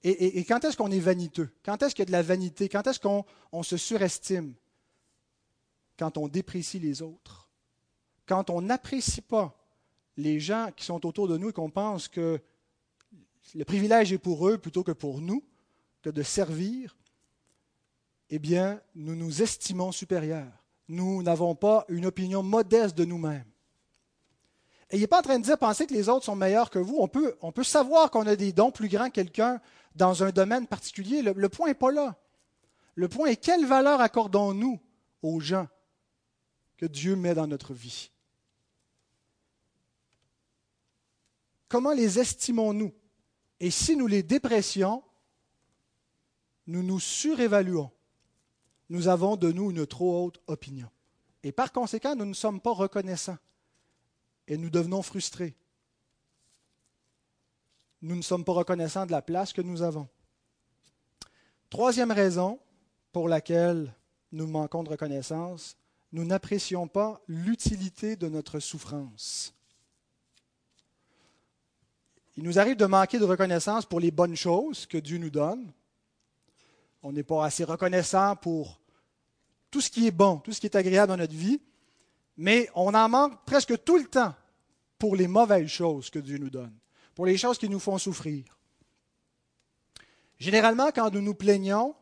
[0.04, 1.50] et, quand est-ce qu'on est vaniteux?
[1.64, 2.70] Quand est-ce qu'il y a de la vanité?
[2.70, 4.54] Quand est-ce qu'on se surestime?
[6.02, 7.48] Quand on déprécie les autres.
[8.26, 9.56] Quand on n'apprécie pas
[10.18, 12.42] les gens qui sont autour de nous et qu'on pense que
[13.54, 15.44] le privilège est pour eux plutôt que pour nous,
[16.02, 16.98] que de servir,
[18.32, 20.52] eh bien, nous nous estimons supérieurs.
[20.88, 23.46] Nous n'avons pas une opinion modeste de nous-mêmes.
[24.90, 26.80] Et il n'est pas en train de dire penser que les autres sont meilleurs que
[26.80, 26.96] vous.
[26.98, 29.62] On peut, on peut savoir qu'on a des dons plus grands que quelqu'un
[29.94, 31.22] dans un domaine particulier.
[31.22, 32.18] Le, le point n'est pas là.
[32.96, 34.80] Le point est quelle valeur accordons-nous
[35.22, 35.68] aux gens?
[36.82, 38.10] Que Dieu met dans notre vie?
[41.70, 42.92] Comment les estimons-nous?
[43.60, 45.04] Et si nous les dépressions,
[46.66, 47.92] nous nous surévaluons.
[48.90, 50.90] Nous avons de nous une trop haute opinion.
[51.44, 53.38] Et par conséquent, nous ne sommes pas reconnaissants.
[54.48, 55.56] Et nous devenons frustrés.
[58.02, 60.10] Nous ne sommes pas reconnaissants de la place que nous avons.
[61.70, 62.60] Troisième raison
[63.12, 63.94] pour laquelle
[64.32, 65.78] nous manquons de reconnaissance,
[66.12, 69.54] nous n'apprécions pas l'utilité de notre souffrance.
[72.38, 75.72] Il nous arrive de manquer de reconnaissance pour les bonnes choses que Dieu nous donne.
[77.04, 78.80] On n'est pas assez reconnaissant pour
[79.70, 81.62] tout ce qui est bon, tout ce qui est agréable dans notre vie,
[82.38, 84.34] mais on en manque presque tout le temps
[84.98, 86.74] pour les mauvaises choses que Dieu nous donne,
[87.16, 88.58] pour les choses qui nous font souffrir.
[90.40, 91.96] Généralement, quand nous nous plaignons,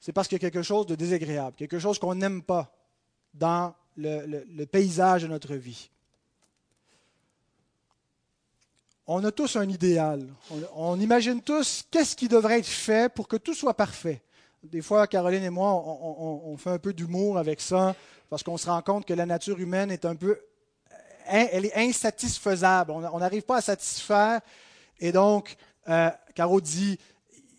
[0.00, 2.74] c'est parce qu'il y a quelque chose de désagréable, quelque chose qu'on n'aime pas
[3.34, 5.90] dans le, paysage de notre vie.
[9.06, 10.26] On a tous un idéal.
[10.74, 14.22] On, imagine tous qu'est-ce qui devrait être fait pour que tout soit parfait.
[14.62, 17.96] Des fois, Caroline et moi, on, fait un peu d'humour avec ça,
[18.30, 20.38] parce qu'on se rend compte que la nature humaine est un peu,
[21.26, 22.92] elle est insatisfaisable.
[22.92, 24.40] On n'arrive pas à satisfaire.
[25.00, 25.56] Et donc,
[25.88, 26.96] euh, Caro dit,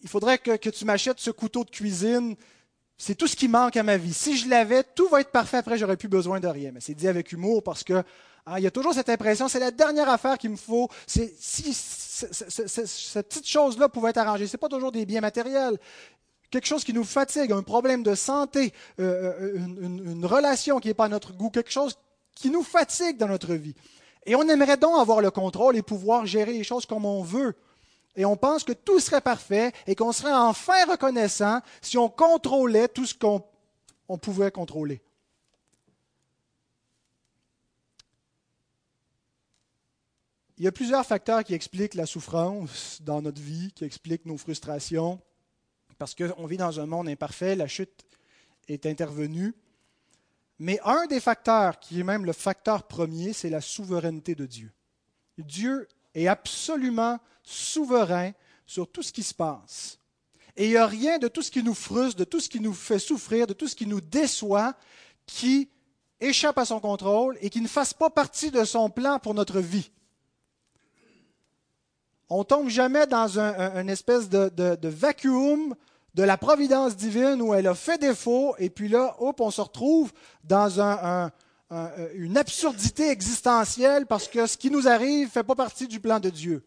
[0.02, 2.38] il faudrait que tu m'achètes ce couteau de cuisine.
[3.06, 4.14] C'est tout ce qui manque à ma vie.
[4.14, 5.58] Si je l'avais, tout va être parfait.
[5.58, 6.72] Après, j'aurais plus besoin de rien.
[6.74, 8.02] Mais c'est dit avec humour parce que
[8.56, 10.88] il y a toujours cette impression, c'est la dernière affaire qu'il me faut.
[11.06, 11.30] si
[11.74, 15.78] cette petite chose-là pouvait être arrangée, ce n'est pas toujours des biens matériels.
[16.50, 20.88] Quelque chose qui nous fatigue, un problème de santé, euh, euh, une, une, relation qui
[20.88, 21.98] n'est pas à notre goût, quelque chose
[22.36, 23.76] qui nous fatigue dans notre vie.
[24.26, 27.54] Et on aimerait donc avoir le contrôle et pouvoir gérer les choses comme on veut.
[28.16, 32.88] Et on pense que tout serait parfait et qu'on serait enfin reconnaissant si on contrôlait
[32.88, 35.02] tout ce qu'on pouvait contrôler.
[40.58, 44.38] Il y a plusieurs facteurs qui expliquent la souffrance dans notre vie, qui expliquent nos
[44.38, 45.20] frustrations,
[45.98, 48.06] parce qu'on vit dans un monde imparfait, la chute
[48.68, 49.54] est intervenue.
[50.60, 54.72] Mais un des facteurs, qui est même le facteur premier, c'est la souveraineté de Dieu.
[55.40, 58.32] Dieu est absolument souverain
[58.66, 60.00] sur tout ce qui se passe.
[60.56, 62.60] Et il n'y a rien de tout ce qui nous frustre, de tout ce qui
[62.60, 64.76] nous fait souffrir, de tout ce qui nous déçoit,
[65.26, 65.70] qui
[66.20, 69.60] échappe à son contrôle et qui ne fasse pas partie de son plan pour notre
[69.60, 69.92] vie.
[72.30, 75.76] On tombe jamais dans un, espèce de, vacuum
[76.16, 79.62] de la providence divine où elle a fait défaut, et puis là, hop, on se
[79.62, 80.12] retrouve
[80.44, 81.32] dans un,
[82.16, 86.20] une absurdité existentielle parce que ce qui nous arrive ne fait pas partie du plan
[86.20, 86.64] de Dieu.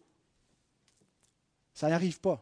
[1.77, 2.41] Ça n'arrive pas.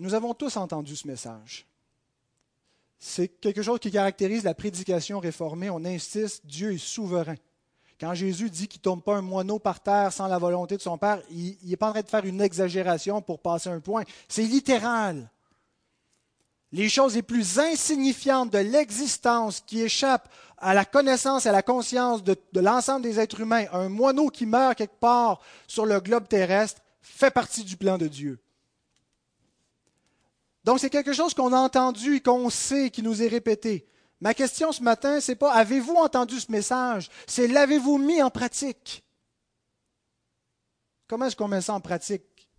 [0.00, 1.64] Nous avons tous entendu ce message.
[2.98, 5.70] C'est quelque chose qui caractérise la prédication réformée.
[5.70, 7.36] On insiste, Dieu est souverain.
[8.00, 10.82] Quand Jésus dit qu'il ne tombe pas un moineau par terre sans la volonté de
[10.82, 14.02] son Père, il n'est pas en train de faire une exagération pour passer un point.
[14.26, 15.30] C'est littéral.
[16.76, 21.62] Les choses les plus insignifiantes de l'existence qui échappent à la connaissance et à la
[21.62, 26.28] conscience de, l'ensemble des êtres humains, un moineau qui meurt quelque part sur le globe
[26.28, 28.38] terrestre, fait partie du plan de Dieu.
[30.64, 33.88] Donc c'est quelque chose qu'on a entendu et qu'on sait, qui nous est répété.
[34.20, 39.02] Ma question ce matin, c'est pas avez-vous entendu ce message, c'est l'avez-vous mis en pratique?
[41.08, 42.50] Comment est-ce qu'on met ça en pratique?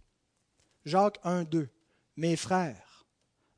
[0.85, 1.69] Jacques 1, 2.
[2.15, 2.86] Mes frères,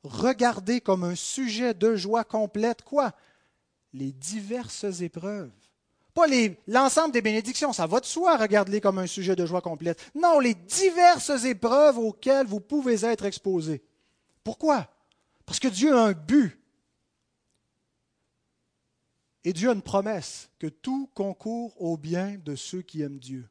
[0.02, 3.12] regardez comme un sujet de joie complète quoi?
[3.92, 5.50] Les diverses épreuves
[6.14, 6.26] Pas
[6.66, 10.10] l'ensemble des bénédictions, ça va de soi, regarde-les comme un sujet de joie complète.
[10.14, 13.82] Non, les diverses épreuves auxquelles vous pouvez être exposés.
[14.44, 14.88] Pourquoi?
[15.44, 16.56] Parce que Dieu a un but.
[19.42, 23.49] Et Dieu a une promesse que tout concourt au bien de ceux qui aiment Dieu.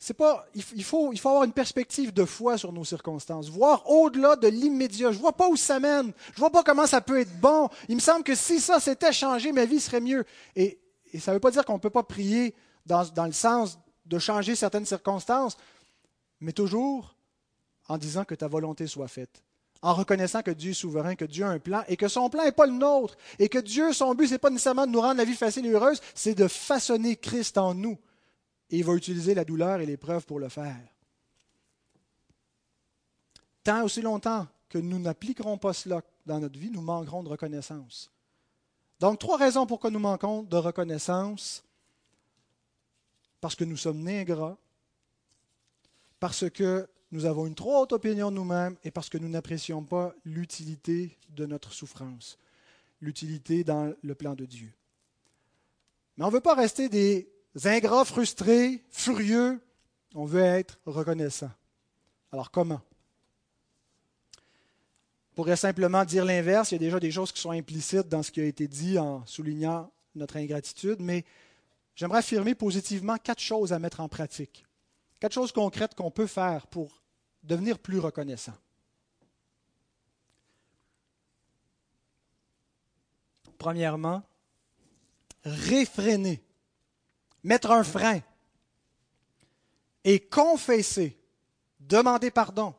[0.00, 3.88] C'est pas, il, faut, il faut avoir une perspective de foi sur nos circonstances, voir
[3.90, 5.10] au-delà de l'immédiat.
[5.10, 7.68] Je vois pas où ça mène, je vois pas comment ça peut être bon.
[7.88, 10.24] Il me semble que si ça s'était changé, ma vie serait mieux.
[10.54, 10.78] Et,
[11.18, 12.54] ça ne veut pas dire qu'on ne peut pas prier
[12.86, 15.56] dans, dans le sens de changer certaines circonstances,
[16.40, 17.16] mais toujours
[17.88, 19.42] en disant que ta volonté soit faite
[19.82, 22.44] en reconnaissant que Dieu est souverain, que Dieu a un plan et que son plan
[22.44, 25.00] n'est pas le nôtre et que Dieu, son but, ce n'est pas nécessairement de nous
[25.00, 27.96] rendre la vie facile et heureuse, c'est de façonner Christ en nous.
[28.70, 30.80] Et il va utiliser la douleur et l'épreuve pour le faire.
[33.64, 38.10] Tant aussi longtemps que nous n'appliquerons pas cela dans notre vie, nous manquerons de reconnaissance.
[39.00, 41.64] Donc, trois raisons pourquoi nous manquons de reconnaissance.
[43.40, 44.58] Parce que nous sommes nés ingrats,
[46.18, 49.82] parce que nous avons une trop haute opinion de nous-mêmes et parce que nous n'apprécions
[49.82, 52.36] pas l'utilité de notre souffrance,
[53.00, 54.72] l'utilité dans le plan de Dieu.
[56.16, 57.30] Mais on ne veut pas rester des
[57.66, 59.60] ingrats frustrés, furieux,
[60.14, 61.50] on veut être reconnaissant.
[62.32, 62.80] Alors comment?
[65.32, 68.22] On pourrait simplement dire l'inverse, il y a déjà des choses qui sont implicites dans
[68.22, 71.24] ce qui a été dit en soulignant notre ingratitude, mais
[71.94, 74.66] j'aimerais affirmer positivement quatre choses à mettre en pratique.
[75.20, 77.02] Quatre choses concrètes qu'on peut faire pour
[77.42, 78.54] devenir plus reconnaissant.
[83.58, 84.22] Premièrement,
[85.44, 86.42] réfréner,
[87.48, 88.20] mettre un frein
[90.04, 91.18] et confesser,
[91.80, 92.74] demander pardon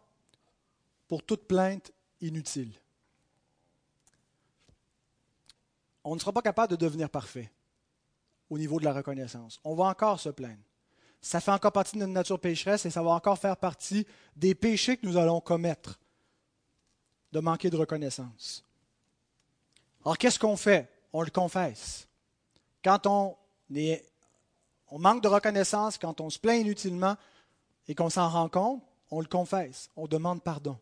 [1.07, 2.71] pour toute plainte inutile.
[6.03, 7.51] On ne sera pas capable de devenir parfait
[8.49, 9.59] au niveau de la reconnaissance.
[9.63, 10.63] On va encore se plaindre
[11.21, 14.55] ça fait encore partie de notre nature pécheresse et ça va encore faire partie des
[14.55, 15.99] péchés que nous allons commettre,
[17.31, 18.65] de manquer de reconnaissance.
[20.03, 20.89] Alors qu'est-ce qu'on fait?
[21.11, 22.07] On le confesse.
[22.83, 23.35] Quand on,
[24.91, 27.15] on manque de reconnaissance, quand on se plaint inutilement
[27.87, 30.77] et qu'on s'en rend compte, on le confesse, on demande pardon.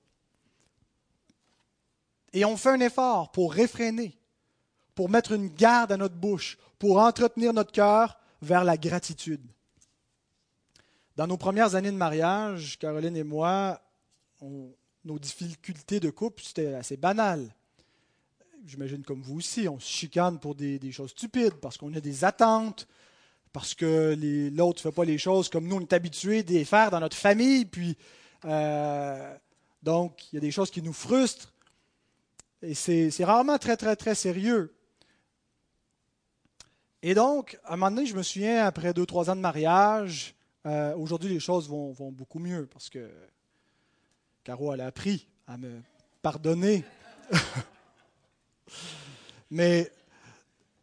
[2.33, 4.17] Et on fait un effort pour réfréner,
[4.95, 9.41] pour mettre une garde à notre bouche, pour entretenir notre cœur vers la gratitude.
[11.15, 13.81] Dans nos premières années de mariage, Caroline et moi,
[14.41, 17.55] nos difficultés de couple, c'était assez banal.
[18.65, 22.23] J'imagine comme vous aussi, on se chicane pour des, choses stupides, parce qu'on a des
[22.23, 22.87] attentes,
[23.57, 24.15] parce que
[24.55, 26.99] l'autre ne fait pas les choses comme nous, on est habitués de les faire dans
[26.99, 27.65] notre famille.
[27.65, 27.97] Puis,
[28.45, 29.35] euh,
[29.81, 31.51] donc, il y a des choses qui nous frustrent.
[32.61, 34.75] Et c'est rarement très, très, très sérieux.
[37.01, 40.35] Et donc, à un moment donné, je me souviens, après deux, trois ans de mariage,
[40.67, 43.09] euh, aujourd'hui, les choses vont, beaucoup mieux parce que
[44.43, 45.81] Caro, elle a appris à me
[46.21, 46.85] pardonner.
[49.49, 49.91] Mais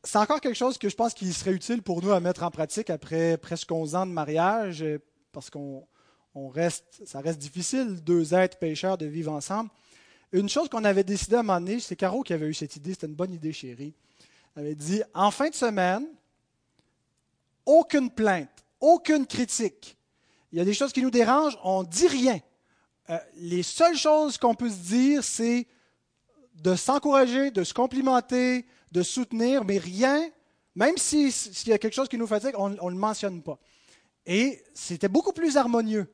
[0.05, 2.51] c'est encore quelque chose que je pense qu'il serait utile pour nous à mettre en
[2.51, 4.85] pratique après presque 11 ans de mariage,
[5.33, 5.87] parce qu'on
[6.35, 9.71] reste, ça reste difficile, deux êtres pécheurs, de vivre ensemble.
[10.33, 12.77] Une chose qu'on avait décidé à un moment donné, c'est Caro qui avait eu cette
[12.77, 13.95] idée, c'était une bonne idée, chérie.
[14.57, 16.07] Elle avait dit en fin de semaine,
[17.67, 19.97] aucune plainte aucune critique.
[20.53, 22.38] Il y a des choses qui nous dérangent, on ne dit rien.
[23.09, 25.67] Euh, les seules choses qu'on peut se dire, c'est
[26.57, 30.30] de s'encourager, de se complimenter, de soutenir, mais rien,
[30.76, 31.33] même s'il
[31.66, 33.59] y a quelque chose qui nous fatigue, on ne le mentionne pas.
[34.24, 36.07] Et c'était beaucoup plus harmonieux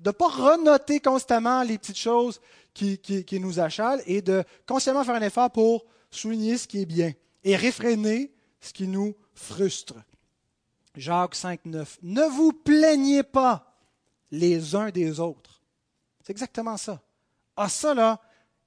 [0.00, 2.40] de ne pas renoter constamment les petites choses
[2.74, 6.86] qui, qui, nous achalent et de consciemment faire un effort pour souligner ce qui est
[6.86, 7.12] bien
[7.44, 9.94] et réfréner ce qui nous frustre.
[10.96, 11.98] Jacques 5, 9.
[12.02, 13.78] Ne vous plaignez pas
[14.30, 15.62] les uns des autres.
[16.22, 17.00] C'est exactement ça.
[17.56, 18.20] Ah, ça là,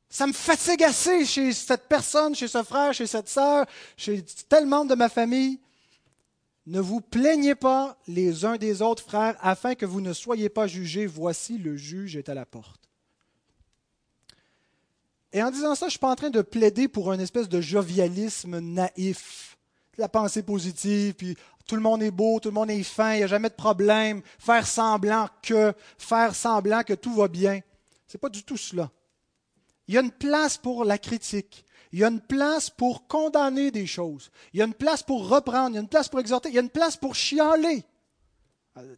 [0.10, 4.64] ça me fatigue assez chez cette personne, chez ce frère, chez cette sœur, chez tel
[4.64, 5.60] de ma famille.
[6.66, 10.68] Ne vous plaignez pas les uns des autres, frères, afin que vous ne soyez pas
[10.68, 11.06] jugés.
[11.06, 12.82] Voici, le juge est à la porte.
[15.32, 17.48] Et en disant ça, je ne suis pas en train de plaider pour une espèce
[17.48, 19.58] de jovialisme naïf,
[19.98, 21.38] la pensée positive, puis
[21.68, 23.54] tout le monde est beau, tout le monde est fin, il n'y a jamais de
[23.54, 27.62] problème, faire semblant que, faire semblant que tout va bien.
[28.08, 28.90] Ce n'est pas du tout cela.
[29.90, 31.66] Il y a une place pour la critique.
[31.92, 34.30] Il y a une place pour condamner des choses.
[34.54, 35.72] Il y a une place pour reprendre.
[35.72, 36.50] Il y a une place pour exhorter.
[36.50, 37.84] Il y a une place pour chialer.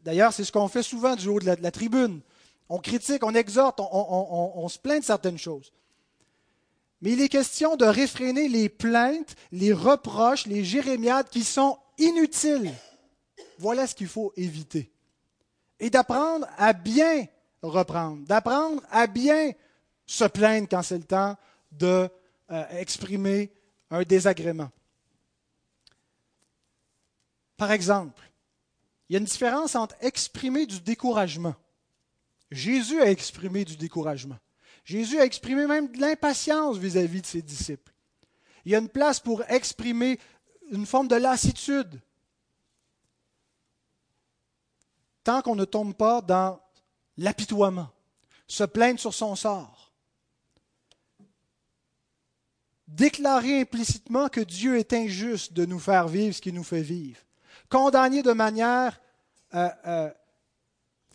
[0.04, 2.20] D'ailleurs, c'est ce qu'on fait souvent du haut de la, tribune.
[2.68, 5.72] On critique, on exhorte, on, on se plaint de certaines choses.
[7.00, 12.74] mais il est question de réfréner les plaintes, les reproches, les jérémiades qui sont inutiles.
[13.60, 14.92] Voilà ce qu'il faut éviter.
[15.80, 17.28] Et d'apprendre à bien
[17.62, 19.54] reprendre, d'apprendre à bien
[20.12, 21.38] se plaindre quand c'est le temps
[21.72, 23.50] d'exprimer
[23.92, 24.70] euh, un désagrément.
[27.56, 28.30] Par exemple,
[29.08, 31.56] il y a une différence entre exprimer du découragement.
[32.52, 34.38] Jésus a exprimé du découragement.
[34.84, 37.94] Jésus a exprimé même de l'impatience vis-à-vis de ses disciples.
[38.66, 40.20] Il y a une place pour exprimer
[40.72, 42.02] une forme de lassitude.
[45.24, 46.60] Tant qu'on ne tombe pas dans
[47.18, 47.90] l'apitoiement,
[48.46, 49.81] se plaindre sur son sort,
[52.92, 57.20] déclarer implicitement que Dieu est injuste de nous faire vivre ce qu'il nous fait vivre,
[57.70, 59.00] condamner de manière
[59.56, 60.10] euh, euh,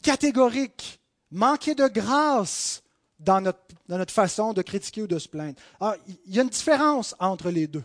[0.03, 1.01] catégorique,
[1.31, 2.83] manquer de grâce
[3.19, 5.61] dans notre, façon de critiquer ou de se plaindre.
[5.81, 7.85] Alors, il y a une différence entre les deux.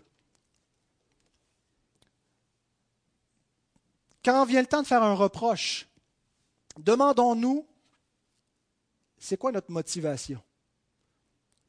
[4.24, 5.88] Quand vient le temps de faire un reproche,
[6.78, 7.66] demandons-nous,
[9.18, 10.42] c'est quoi notre motivation?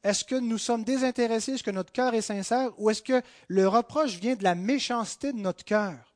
[0.03, 3.67] Est-ce que nous sommes désintéressés, est-ce que notre cœur est sincère, ou est-ce que le
[3.67, 6.13] reproche vient de la méchanceté de notre cœur?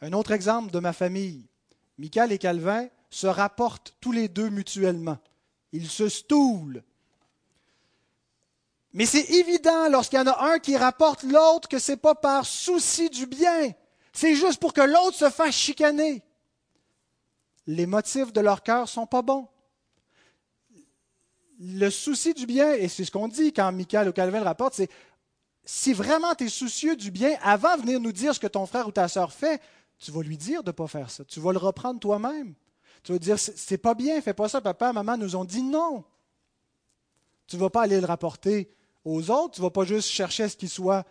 [0.00, 1.48] Un autre exemple de ma famille.
[1.98, 5.18] Michael et Calvin se rapportent tous les deux mutuellement.
[5.72, 6.82] Ils se stoulent.
[8.92, 12.14] Mais c'est évident lorsqu'il y en a un qui rapporte l'autre que ce n'est pas
[12.14, 13.72] par souci du bien.
[14.12, 16.22] C'est juste pour que l'autre se fasse chicaner.
[17.66, 19.48] Les motifs de leur cœur sont pas bons.
[21.62, 24.90] Le souci du bien, et c'est ce qu'on dit quand Michael ou Calvin rapporte, c'est
[25.64, 28.64] si vraiment tu es soucieux du bien, avant de venir nous dire ce que ton
[28.64, 29.60] frère ou ta sœur fait,
[29.98, 31.22] tu vas lui dire de ne pas faire ça.
[31.24, 32.54] Tu vas le reprendre toi-même.
[33.02, 34.62] Tu vas dire, c'est pas bien, fais pas ça.
[34.62, 36.02] Papa, maman nous ont dit non.
[37.46, 38.70] Tu ne vas pas aller le rapporter
[39.04, 39.56] aux autres.
[39.56, 41.04] Tu ne vas pas juste chercher à ce qu'il soit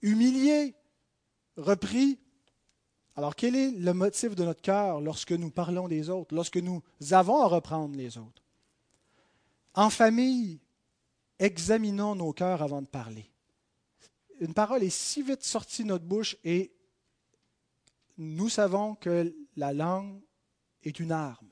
[0.00, 0.76] humilié,
[1.56, 2.20] repris.
[3.16, 6.82] Alors, quel est le motif de notre cœur lorsque nous parlons des autres, lorsque nous
[7.10, 8.43] avons à reprendre les autres?
[9.74, 10.60] En famille,
[11.38, 13.30] examinons nos cœurs avant de parler.
[14.40, 16.72] Une parole est si vite sortie de notre bouche et
[18.16, 20.20] nous savons que la langue
[20.82, 21.50] est une arme.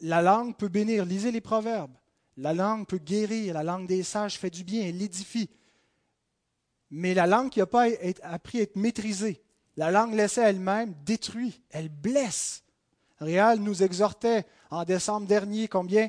[0.00, 1.04] La langue peut bénir.
[1.06, 1.96] Lisez les proverbes.
[2.36, 3.54] La langue peut guérir.
[3.54, 4.86] La langue des sages fait du bien.
[4.86, 5.48] Elle l'édifie.
[6.90, 7.86] Mais la langue qui n'a pas
[8.22, 9.42] appris à être maîtrisée,
[9.76, 11.62] la langue laissée elle-même détruit.
[11.70, 12.62] Elle blesse.
[13.18, 16.08] Réal nous exhortait en décembre dernier combien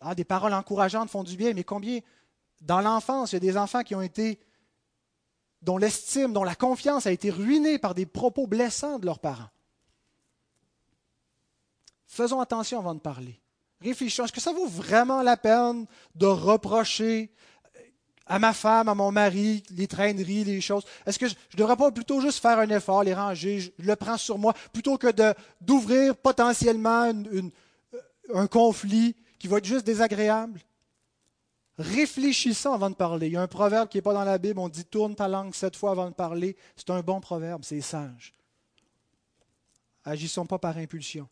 [0.00, 2.00] ah, des paroles encourageantes font du bien, mais combien?
[2.60, 4.38] Dans l'enfance, il y a des enfants qui ont été
[5.62, 9.50] dont l'estime, dont la confiance a été ruinée par des propos blessants de leurs parents.
[12.06, 13.40] Faisons attention avant de parler.
[13.80, 14.24] Réfléchissons.
[14.24, 17.32] Est-ce que ça vaut vraiment la peine de reprocher
[18.26, 20.84] à ma femme, à mon mari, les traîneries, les choses?
[21.04, 23.96] Est-ce que je ne devrais pas plutôt juste faire un effort, les ranger, je, le
[23.96, 25.08] prends sur moi, plutôt que
[25.60, 27.12] d'ouvrir potentiellement
[28.34, 30.60] un conflit qui va être juste désagréable?
[31.78, 33.26] Réfléchissons avant de parler.
[33.26, 35.28] Il y a un proverbe qui n'est pas dans la Bible, on dit tourne ta
[35.28, 36.56] langue sept fois avant de parler.
[36.74, 38.32] C'est un bon proverbe, c'est sage.
[40.04, 41.28] Agissons pas par impulsion.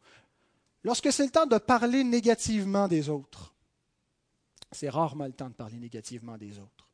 [0.82, 3.54] Lorsque c'est le temps de parler négativement des autres,
[4.70, 6.88] c'est rarement le temps de parler négativement des autres.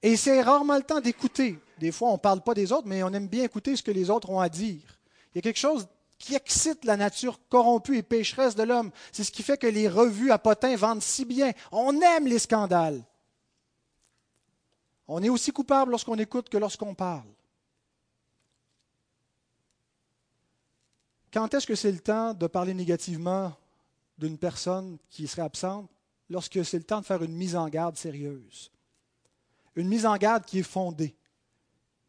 [0.00, 1.58] Et c'est rarement le temps d'écouter.
[1.78, 3.90] Des fois, on ne parle pas des autres, mais on aime bien écouter ce que
[3.90, 4.98] les autres ont à dire.
[5.34, 5.86] Il y a quelque chose
[6.18, 8.90] qui excite la nature corrompue et pécheresse de l'homme.
[9.12, 11.52] C'est ce qui fait que les revues à potins vendent si bien.
[11.70, 13.04] On aime les scandales.
[15.06, 17.28] On est aussi coupable lorsqu'on écoute que lorsqu'on parle.
[21.32, 23.54] Quand est-ce que c'est le temps de parler négativement
[24.18, 25.88] d'une personne qui serait absente?
[26.30, 28.70] Lorsque c'est le temps de faire une mise en garde sérieuse.
[29.76, 31.14] Une mise en garde qui est fondée.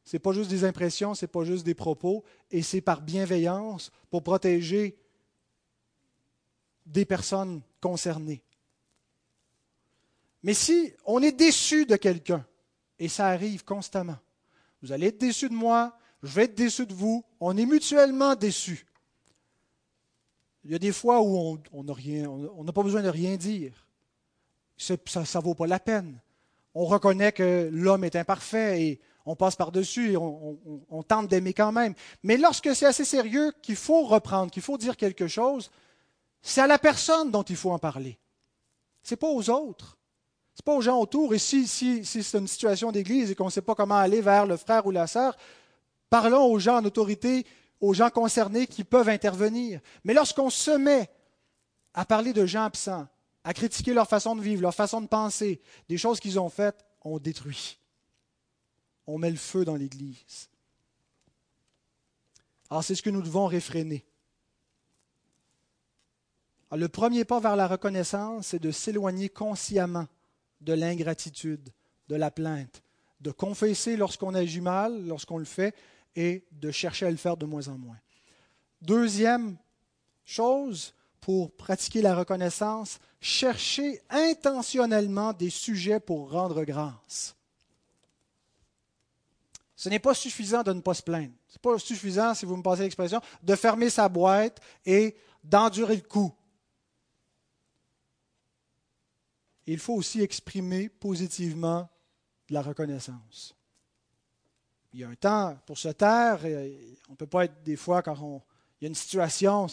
[0.03, 3.01] Ce n'est pas juste des impressions, ce n'est pas juste des propos, et c'est par
[3.01, 4.97] bienveillance pour protéger
[6.85, 8.41] des personnes concernées.
[10.41, 12.45] Mais si on est déçu de quelqu'un,
[12.97, 14.17] et ça arrive constamment,
[14.81, 18.35] vous allez être déçu de moi, je vais être déçu de vous, on est mutuellement
[18.35, 18.85] déçus.
[20.63, 23.87] Il y a des fois où on n'a pas besoin de rien dire.
[24.77, 26.19] Ça ne vaut pas la peine.
[26.73, 31.71] On reconnaît que l'homme est imparfait et on passe par-dessus et on, tente d'aimer quand
[31.71, 31.93] même.
[32.23, 35.69] Mais lorsque c'est assez sérieux, qu'il faut reprendre, qu'il faut dire quelque chose,
[36.41, 38.17] c'est à la personne dont il faut en parler.
[39.03, 39.99] Ce n'est pas aux autres.
[40.55, 41.35] Ce n'est pas aux gens autour.
[41.35, 44.19] Et si, si, si c'est une situation d'église et qu'on ne sait pas comment aller
[44.19, 45.37] vers le frère ou la sœur,
[46.09, 47.45] parlons aux gens en autorité
[47.81, 49.79] aux gens concernés qui peuvent intervenir.
[50.03, 51.09] Mais lorsqu'on se met
[51.93, 53.07] à parler de gens absents,
[53.43, 56.83] à critiquer leur façon de vivre, leur façon de penser, des choses qu'ils ont faites,
[57.01, 57.78] on détruit.
[59.11, 60.49] On met le feu dans l'Église.
[62.69, 64.05] Alors c'est ce que nous devons réfréner.
[66.71, 70.07] le premier pas vers la reconnaissance, c'est de s'éloigner consciemment
[70.61, 71.69] de l'ingratitude,
[72.07, 72.83] de la plainte,
[73.19, 75.73] de confesser lorsqu'on agit mal, lorsqu'on le fait,
[76.15, 77.99] et de chercher à le faire de moins en moins.
[78.79, 79.57] Deuxième
[80.23, 87.35] chose pour pratiquer la reconnaissance, chercher intentionnellement des sujets pour rendre grâce.
[89.79, 91.31] Ce n'est pas suffisant de ne pas se plaindre.
[91.47, 95.95] Ce n'est pas suffisant, si vous me passez l'expression, de fermer sa boîte et d'endurer
[95.95, 96.35] le coup.
[99.67, 101.87] Il faut aussi exprimer positivement
[102.49, 103.55] de la reconnaissance.
[104.91, 106.39] Il y a un temps pour se taire.
[107.07, 108.41] On ne peut pas être des fois quand on,
[108.81, 109.67] il y a une situation,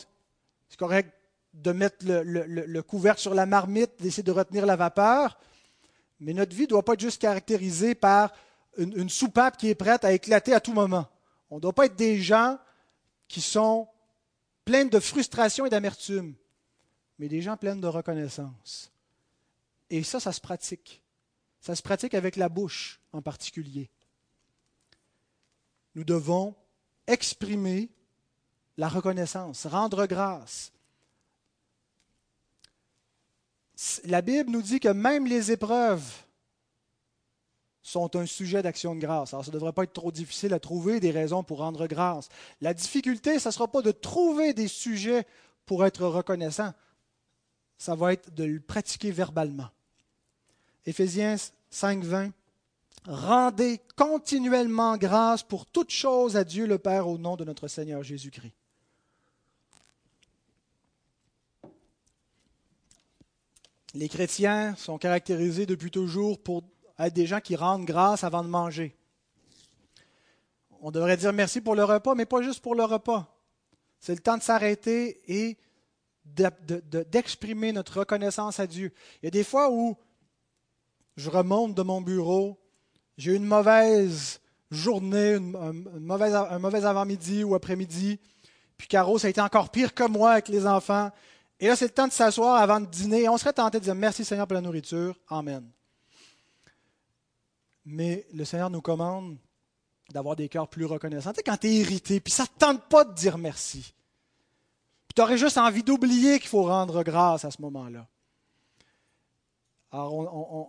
[0.68, 1.12] c'est correct
[1.52, 5.36] de mettre le, couvercle sur la marmite, d'essayer de retenir la vapeur,
[6.20, 8.32] mais notre vie ne doit pas être juste caractérisée par
[8.78, 11.08] une, soupape qui est prête à éclater à tout moment.
[11.50, 12.58] On ne doit pas être des gens
[13.28, 13.88] qui sont
[14.64, 16.34] pleins de frustration et d'amertume,
[17.18, 18.90] mais des gens pleins de reconnaissance.
[19.90, 21.02] Et ça, ça se pratique.
[21.60, 23.90] Ça se pratique avec la bouche en particulier.
[25.94, 26.54] Nous devons
[27.06, 27.88] exprimer
[28.76, 30.72] la reconnaissance, rendre grâce.
[34.04, 36.25] La Bible nous dit que même les épreuves
[37.86, 39.32] sont un sujet d'action de grâce.
[39.32, 42.28] Alors, ça ne devrait pas être trop difficile à trouver des raisons pour rendre grâce.
[42.60, 45.24] La difficulté, ce ne sera pas de trouver des sujets
[45.66, 46.72] pour être reconnaissant.
[47.78, 49.68] Ça va être de le pratiquer verbalement.
[50.84, 51.36] Éphésiens
[51.70, 52.30] 5, 20.
[53.04, 58.02] Rendez continuellement grâce pour toutes choses à Dieu le Père au nom de notre Seigneur
[58.02, 58.56] Jésus-Christ.
[63.94, 66.64] Les chrétiens sont caractérisés depuis toujours pour
[66.98, 68.96] être des gens qui rendent grâce avant de manger.
[70.80, 73.34] On devrait dire merci pour le repas, mais pas juste pour le repas.
[74.00, 75.58] C'est le temps de s'arrêter et
[76.24, 78.92] d'exprimer notre reconnaissance à Dieu.
[79.22, 79.96] Il y a des fois où
[81.16, 82.58] je remonte de mon bureau,
[83.16, 84.40] j'ai eu une mauvaise
[84.70, 88.18] journée, un mauvais avant-midi ou après-midi,
[88.76, 91.10] puis Caro, ça a été encore pire que moi avec les enfants.
[91.58, 93.22] Et là, c'est le temps de s'asseoir avant de dîner.
[93.22, 95.16] Et on serait tenté de dire merci Seigneur pour la nourriture.
[95.28, 95.66] Amen.
[97.86, 99.38] Mais le Seigneur nous commande
[100.10, 101.32] d'avoir des cœurs plus reconnaissants.
[101.32, 103.94] Tu sais, quand tu es irrité, puis ça ne te tente pas de dire merci.
[105.06, 108.06] Puis tu aurais juste envie d'oublier qu'il faut rendre grâce à ce moment-là.
[109.92, 110.12] Alors,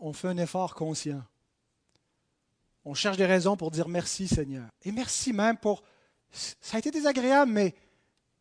[0.03, 1.21] on, fait un effort conscient.
[2.85, 4.69] On cherche des raisons pour dire merci, Seigneur.
[4.83, 5.83] Et merci même pour.
[6.31, 7.75] Ça a été désagréable, mais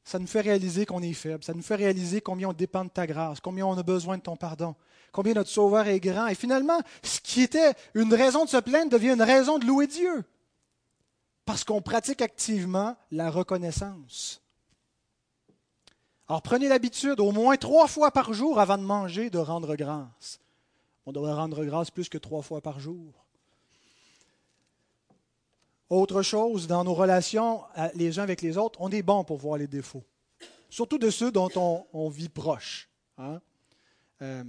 [0.04, 1.42] ça nous fait réaliser qu'on est faible.
[1.42, 4.22] Ça nous fait réaliser combien on dépend de ta grâce, combien on a besoin de
[4.22, 4.76] ton pardon,
[5.16, 6.26] combien notre Sauveur est grand.
[6.26, 9.86] Et finalement, ce qui était une raison de se plaindre devient une raison de louer
[9.86, 10.24] Dieu.
[11.46, 14.42] Parce qu'on pratique activement la reconnaissance.
[16.28, 20.38] Alors prenez l'habitude, au moins trois fois par jour avant de manger, de rendre grâce.
[21.06, 23.24] On devrait rendre grâce plus que trois fois par jour.
[25.88, 27.62] Autre chose, dans nos relations
[27.94, 30.04] les uns avec les autres, on est bon pour voir les défauts,
[30.68, 32.90] surtout de ceux dont on, vit proche.
[33.16, 33.40] Hein.
[34.20, 34.42] Euh,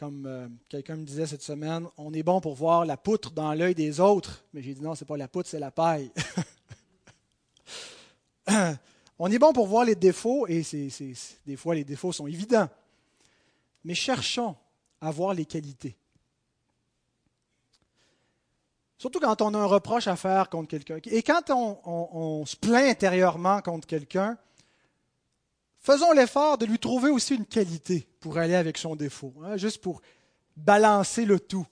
[0.00, 3.54] comme euh, quelqu'un me disait cette semaine, on est bon pour voir la poutre dans
[3.54, 6.10] l'œil des autres, mais j'ai dit non, ce n'est pas la poutre, c'est la paille.
[9.18, 10.62] on est bon pour voir les défauts, et
[11.46, 12.68] des fois les défauts sont évidents
[13.84, 14.56] mais cherchons
[15.00, 15.96] à voir les qualités.
[18.98, 20.98] Surtout quand on a un reproche à faire contre quelqu'un.
[21.06, 24.36] Et quand on, se plaint intérieurement contre quelqu'un,
[25.80, 29.80] faisons l'effort de lui trouver aussi une qualité pour aller avec son défaut, hein, juste
[29.80, 30.00] pour
[30.56, 31.66] balancer le tout.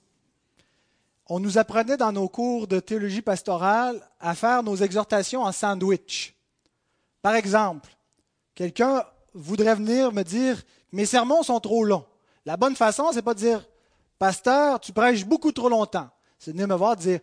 [1.27, 6.35] On nous apprenait dans nos cours de théologie pastorale à faire nos exhortations en sandwich.
[7.21, 7.89] Par exemple,
[8.55, 9.03] quelqu'un
[9.33, 12.05] voudrait venir me dire mes sermons sont trop longs.
[12.45, 13.65] La bonne façon, c'est pas de dire
[14.17, 16.09] Pasteur, tu prêches beaucoup trop longtemps.
[16.39, 17.19] C'est de venir me voir dire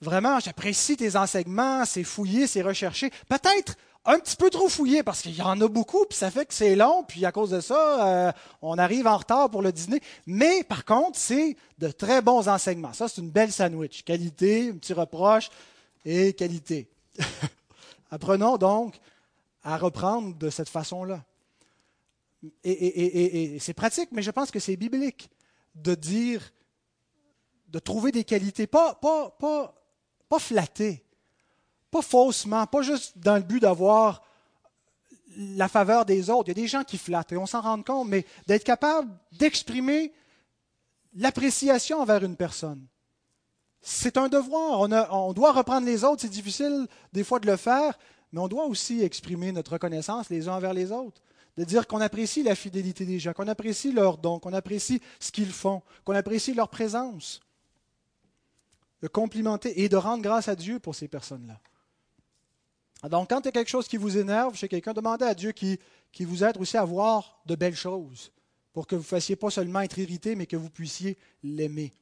[0.00, 3.10] Vraiment, j'apprécie tes enseignements, c'est fouillé, c'est recherché.
[3.28, 3.74] Peut-être
[4.08, 6.54] un petit peu trop fouillé parce qu'il y en a beaucoup, puis ça fait que
[6.54, 8.32] c'est long, puis à cause de ça, euh,
[8.62, 10.00] on arrive en retard pour le dîner.
[10.26, 12.94] Mais par contre, c'est de très bons enseignements.
[12.94, 14.02] Ça, c'est une belle sandwich.
[14.04, 15.50] Qualité, un petit reproche
[16.06, 16.88] et qualité.
[18.10, 18.98] Apprenons donc
[19.62, 21.22] à reprendre de cette façon-là.
[22.64, 25.28] Et, c'est pratique, mais je pense que c'est biblique
[25.74, 26.50] de dire,
[27.68, 29.74] de trouver des qualités, pas, pas, pas,
[30.30, 31.04] pas flattées,
[31.90, 34.22] pas faussement, pas juste dans le but d'avoir
[35.36, 36.48] la faveur des autres.
[36.48, 39.10] Il y a des gens qui flattent et on s'en rend compte, mais d'être capable
[39.32, 40.12] d'exprimer
[41.14, 42.84] l'appréciation envers une personne.
[43.80, 44.80] C'est un devoir.
[45.12, 46.22] On, doit reprendre les autres.
[46.22, 47.96] C'est difficile des fois de le faire,
[48.32, 51.22] mais on doit aussi exprimer notre reconnaissance les uns envers les autres.
[51.56, 55.32] De dire qu'on apprécie la fidélité des gens, qu'on apprécie leurs dons, qu'on apprécie ce
[55.32, 57.40] qu'ils font, qu'on apprécie leur présence.
[59.02, 61.60] De complimenter et de rendre grâce à Dieu pour ces personnes-là.
[63.04, 65.52] Donc, quand il y a quelque chose qui vous énerve chez quelqu'un, demandez à Dieu
[65.52, 65.78] qui,
[66.20, 68.32] vous aide aussi à voir de belles choses,
[68.72, 71.92] pour que vous ne fassiez pas seulement être irrité, mais que vous puissiez l'aimer.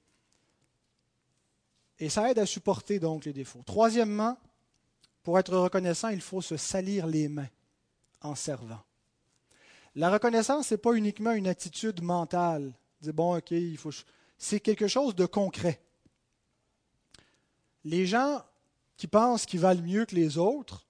[1.99, 3.63] Et ça aide à supporter donc les défauts.
[3.67, 4.39] Troisièmement,
[5.23, 7.49] pour être reconnaissant, il faut se salir les mains
[8.23, 8.81] en servant.
[9.95, 12.73] La reconnaissance, ce n'est pas uniquement une attitude mentale.
[13.03, 13.55] Bon, OK.
[14.39, 15.81] C'est quelque chose de concret.
[17.85, 18.43] Les gens
[18.97, 20.86] qui pensent qu'ils valent mieux que les autres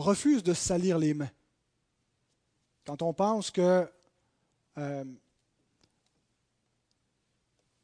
[0.00, 1.30] refuse de salir les mains.
[2.84, 3.90] Quand on pense que
[4.78, 5.04] euh,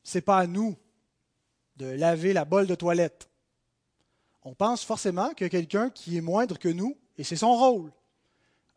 [0.02, 0.76] ce n'est pas à nous
[1.76, 3.28] de laver la bolle de toilette,
[4.42, 7.54] on pense forcément qu'il y a quelqu'un qui est moindre que nous et c'est son
[7.56, 7.92] rôle.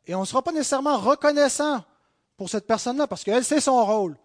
[0.05, 1.83] Et on ne sera pas nécessairement reconnaissant
[2.35, 4.17] pour cette personne-là parce qu'elle, c'est son rôle.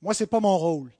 [0.00, 0.90] Moi, ce n'est pas mon rôle.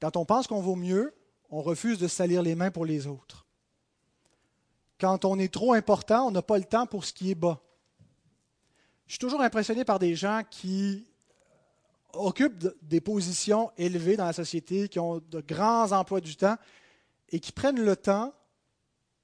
[0.00, 1.14] Quand on pense qu'on vaut mieux,
[1.50, 3.46] on refuse de salir les mains pour les autres.
[5.02, 7.60] Quand on est trop important, on n'a pas le temps pour ce qui est bas.
[9.08, 11.08] Je suis toujours impressionné par des gens qui
[12.12, 16.56] occupent des positions élevées dans la société, qui ont de grands emplois du temps
[17.30, 18.32] et qui prennent le temps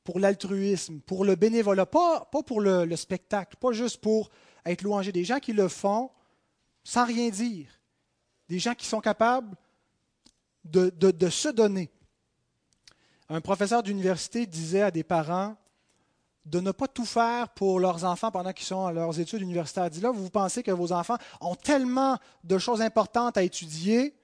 [0.02, 4.30] pour l'altruisme, pour le bénévolat, pas, pour le, spectacle, pas juste pour
[4.64, 5.12] être louangé.
[5.12, 6.10] Des gens qui le font
[6.82, 7.68] sans rien dire.
[8.48, 9.56] Des gens qui sont capables
[10.64, 11.88] de se donner.
[13.28, 15.56] Un professeur d'université disait à des parents
[16.50, 19.90] de ne pas tout faire pour leurs enfants pendant qu'ils sont à leurs études universitaires.
[19.90, 24.14] Dit là, vous pensez que vos enfants ont tellement de choses importantes à étudier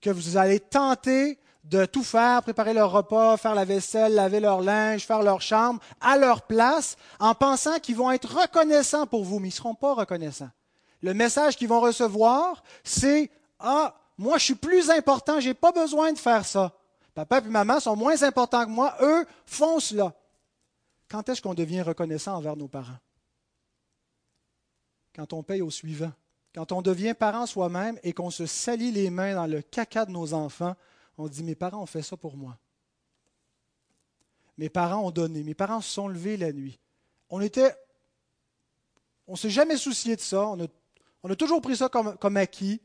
[0.00, 4.60] que vous allez tenter de tout faire, préparer leur repas, faire la vaisselle, laver leur
[4.60, 9.38] linge, faire leur chambre à leur place, en pensant qu'ils vont être reconnaissants pour vous,
[9.38, 10.50] mais ils ne seront pas reconnaissants.
[11.02, 13.30] Le message qu'ils vont recevoir, c'est
[13.60, 16.72] Ah, moi je suis plus important, je n'ai pas besoin de faire ça.
[17.14, 20.12] Papa et maman sont moins importants que moi, eux font cela.
[21.12, 22.98] Quand est-ce qu'on devient reconnaissant envers nos parents?
[25.14, 26.10] Quand on paye au suivant.
[26.54, 30.10] Quand on devient parent soi-même et qu'on se salit les mains dans le caca de
[30.10, 30.74] nos enfants,
[31.18, 32.56] on dit Mes parents ont fait ça pour moi.
[34.56, 35.42] Mes parents ont donné.
[35.42, 36.78] Mes parents se sont levés la nuit.
[37.28, 37.76] On était.
[39.26, 40.46] On ne s'est jamais soucié de ça.
[40.46, 42.80] On a, toujours pris ça comme, comme acquis.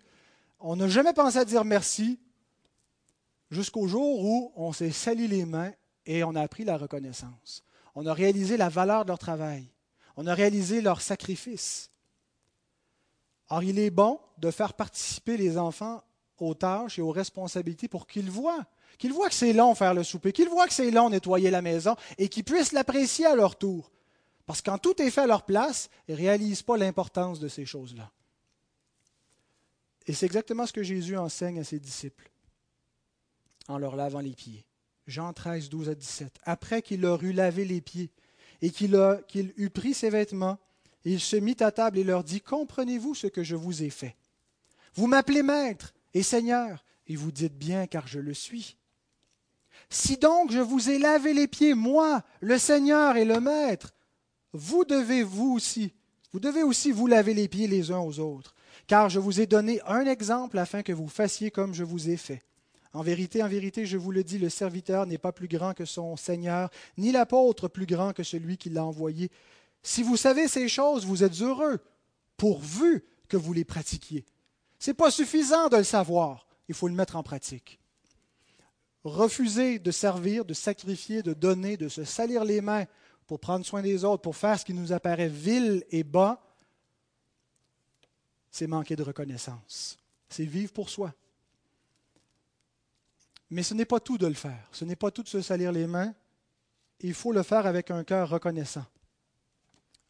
[0.59, 2.19] On n'a jamais pensé à dire merci
[3.51, 5.71] jusqu'au jour où on s'est sali les mains
[6.05, 7.63] et on a appris la reconnaissance.
[7.99, 9.67] On a réalisé la valeur de leur travail.
[10.17, 11.89] On a réalisé leur sacrifice.
[13.49, 16.03] Or, il est bon de faire participer les enfants
[16.37, 18.67] aux tâches et aux responsabilités pour qu'ils voient,
[18.99, 21.63] qu'ils voient que c'est long faire le souper, qu'ils voient que c'est long nettoyer la
[21.63, 23.91] maison et qu'ils puissent l'apprécier à leur tour.
[24.45, 27.47] Parce que quand tout est fait à leur place, ils ne réalisent pas l'importance de
[27.47, 28.11] ces choses-là.
[30.05, 32.29] Et c'est exactement ce que Jésus enseigne à ses disciples
[33.67, 34.66] en leur lavant les pieds.
[35.07, 36.33] Jean 13, 12 à 17.
[36.43, 38.11] Après qu'il leur eut lavé les pieds
[38.61, 40.59] et qu'il eut pris ses vêtements,
[41.05, 44.15] il se mit à table et leur dit, Comprenez-vous ce que je vous ai fait?
[44.95, 48.77] Vous m'appelez maître et seigneur, et vous dites bien car je le suis.
[49.89, 53.93] Si donc je vous ai lavé les pieds, moi, le Seigneur et le Maître,
[54.51, 55.93] vous devez vous aussi,
[56.33, 58.53] vous devez aussi vous laver les pieds les uns aux autres,
[58.87, 62.17] car je vous ai donné un exemple afin que vous fassiez comme je vous ai
[62.17, 62.41] fait.
[62.93, 65.85] En vérité, en vérité, je vous le dis, le serviteur n'est pas plus grand que
[65.85, 69.29] son Seigneur, ni l'apôtre plus grand que celui qui l'a envoyé.
[69.83, 71.79] Si vous savez ces choses, vous êtes heureux,
[72.37, 74.25] pourvu que vous les pratiquiez.
[74.79, 77.79] Ce n'est pas suffisant de le savoir, il faut le mettre en pratique.
[79.03, 82.85] Refuser de servir, de sacrifier, de donner, de se salir les mains
[83.25, 86.41] pour prendre soin des autres, pour faire ce qui nous apparaît vil et bas,
[88.49, 89.97] c'est manquer de reconnaissance.
[90.29, 91.13] C'est vivre pour soi.
[93.49, 94.67] Mais ce n'est pas tout de le faire.
[94.71, 96.13] Ce n'est pas tout de se salir les mains.
[96.99, 98.85] Il faut le faire avec un cœur reconnaissant.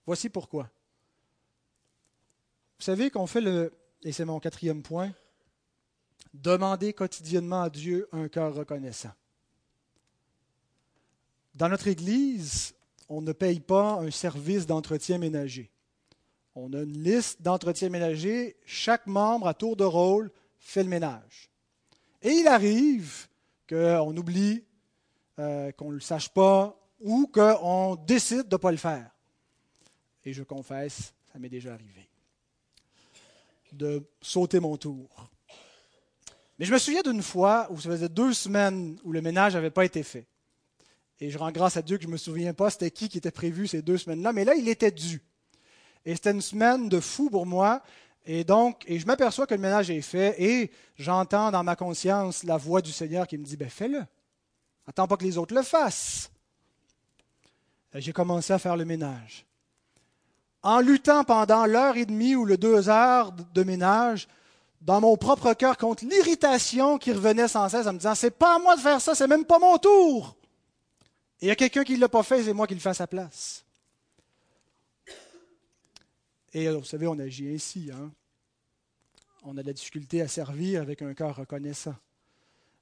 [0.05, 0.69] Voici pourquoi.
[2.79, 3.73] Vous savez qu'on fait le,
[4.03, 5.11] et c'est mon quatrième point,
[6.33, 9.11] demander quotidiennement à Dieu un cœur reconnaissant.
[11.55, 12.75] Dans notre Église,
[13.09, 15.71] on ne paye pas un service d'entretien ménager.
[16.55, 18.57] On a une liste d'entretien ménager.
[18.65, 21.49] Chaque membre, à tour de rôle, fait le ménage.
[22.21, 23.27] Et il arrive
[23.69, 24.63] qu'on oublie,
[25.39, 29.09] euh, qu'on ne le sache pas, ou qu'on décide de ne pas le faire.
[30.25, 32.07] Et je confesse, ça m'est déjà arrivé
[33.73, 35.29] de sauter mon tour.
[36.57, 39.69] Mais je me souviens d'une fois où ça faisait deux semaines où le ménage n'avait
[39.69, 40.25] pas été fait.
[41.19, 43.17] Et je rends grâce à Dieu que je ne me souviens pas c'était qui qui
[43.17, 45.21] était prévu ces deux semaines-là, mais là, il était dû.
[46.05, 47.83] Et c'était une semaine de fou pour moi.
[48.29, 52.43] Et donc, et je m'aperçois que le ménage est fait et j'entends dans ma conscience
[52.43, 54.03] la voix du Seigneur qui me dit, ben fais-le.
[54.85, 56.29] Attends pas que les autres le fassent.
[57.93, 59.45] J'ai commencé à faire le ménage.
[60.61, 64.27] En luttant pendant l'heure et demie ou le deux heures de ménage,
[64.81, 68.57] dans mon propre cœur contre l'irritation qui revenait sans cesse en me disant C'est pas
[68.57, 70.35] à moi de faire ça, c'est même pas mon tour.
[71.39, 72.89] Et il y a quelqu'un qui ne l'a pas fait, c'est moi qui le fais
[72.89, 73.63] à sa place.
[76.53, 77.89] Et vous savez, on agit ainsi.
[77.93, 78.11] Hein?
[79.43, 81.95] On a de la difficulté à servir avec un cœur reconnaissant.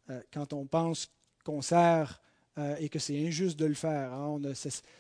[0.10, 1.10] Euh, quand on pense
[1.44, 2.22] qu'on sert
[2.58, 4.14] euh, et que c'est injuste de le faire.
[4.14, 4.40] Hein.
[4.40, 4.54] On a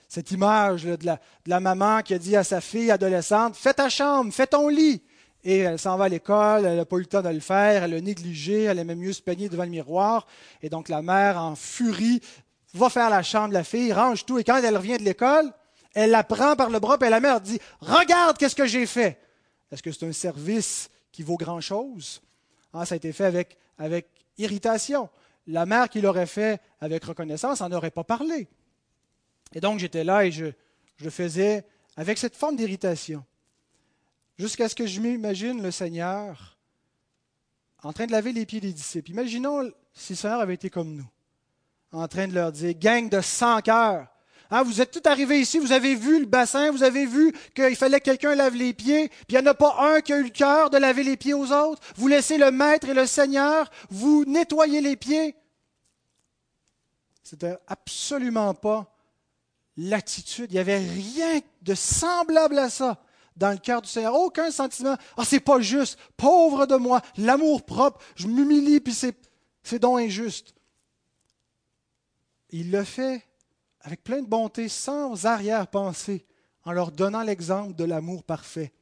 [0.07, 0.97] cette image de,
[1.45, 5.01] la, maman qui a dit à sa fille adolescente Fais ta chambre, fais ton lit.
[5.43, 7.83] Et elle s'en va à l'école, elle n'a pas eu le temps de le faire,
[7.83, 10.27] elle a négligé, elle aimait mieux se peigner devant le miroir.
[10.61, 12.19] Et donc la mère, en furie,
[12.73, 14.37] va faire la chambre de la fille, range tout.
[14.37, 15.53] Et quand elle revient de l'école,
[15.95, 19.19] elle la prend par le bras, et la mère dit Regarde, qu'est-ce que j'ai fait
[19.71, 22.21] Est-ce que c'est un service qui vaut grand-chose?
[22.73, 23.25] Ah, Ça a été fait
[23.79, 25.09] avec, irritation
[25.47, 28.47] la mère qui l'aurait fait avec reconnaissance n'en aurait pas parlé.
[29.53, 30.51] Et donc j'étais là et je,
[31.09, 31.65] faisais
[31.95, 33.23] avec cette forme d'irritation.
[34.37, 36.57] Jusqu'à ce que je m'imagine le Seigneur
[37.83, 39.11] en train de laver les pieds des disciples.
[39.11, 41.07] Imaginons si le Seigneur avait été comme nous,
[41.91, 44.07] en train de leur dire, gang de cent cœurs,
[44.55, 47.75] hein, vous êtes tous arrivés ici, vous avez vu le bassin, vous avez vu qu'il
[47.75, 50.17] fallait que quelqu'un lave les pieds, puis il n'y en a pas un qui a
[50.17, 51.81] eu le cœur de laver les pieds aux autres.
[51.95, 55.35] Vous laissez le Maître et le Seigneur vous nettoyer les pieds.
[57.23, 58.95] C'était absolument pas
[59.77, 60.51] l'attitude.
[60.51, 63.01] Il n'y avait rien de semblable à ça
[63.35, 64.15] dans le cœur du Seigneur.
[64.15, 64.95] Aucun sentiment.
[65.17, 65.97] Ah, c'est pas juste.
[66.15, 67.01] Pauvre de moi.
[67.17, 67.99] L'amour propre.
[68.15, 69.17] Je m'humilie, puis c'est,
[69.63, 70.53] c'est donc injuste.
[72.51, 73.25] Il le fait
[73.85, 76.25] avec plein de bonté, sans arrière-pensée,
[76.63, 78.73] en leur donnant l'exemple de l'amour parfait.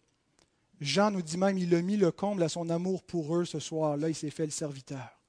[0.79, 3.59] Jean nous dit même, il a mis le comble à son amour pour eux ce
[3.59, 5.19] soir-là, il s'est fait le serviteur.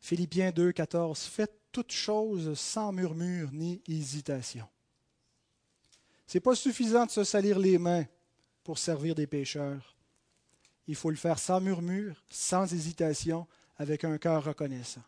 [0.00, 1.20] Philippiens 2, 14.
[1.20, 4.66] Faites toutes choses sans murmure ni hésitation.
[6.26, 8.06] Ce n'est pas suffisant de se salir les mains
[8.64, 9.94] pour servir des pécheurs.
[10.88, 15.02] Il faut le faire sans murmure, sans hésitation, avec un cœur reconnaissant.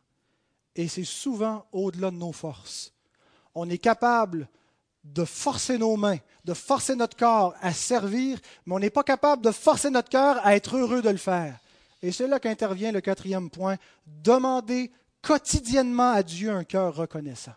[0.77, 2.93] Et c'est souvent au-delà de nos forces.
[3.55, 4.49] On est capable
[5.05, 9.45] de forcer nos mains, de forcer notre corps à servir, mais on n'est pas capable
[9.45, 11.59] de forcer notre cœur à être heureux de le faire.
[12.03, 13.77] Et c'est là qu'intervient le quatrième point.
[14.07, 14.91] Demandez
[15.23, 17.55] quotidiennement à Dieu un cœur reconnaissant.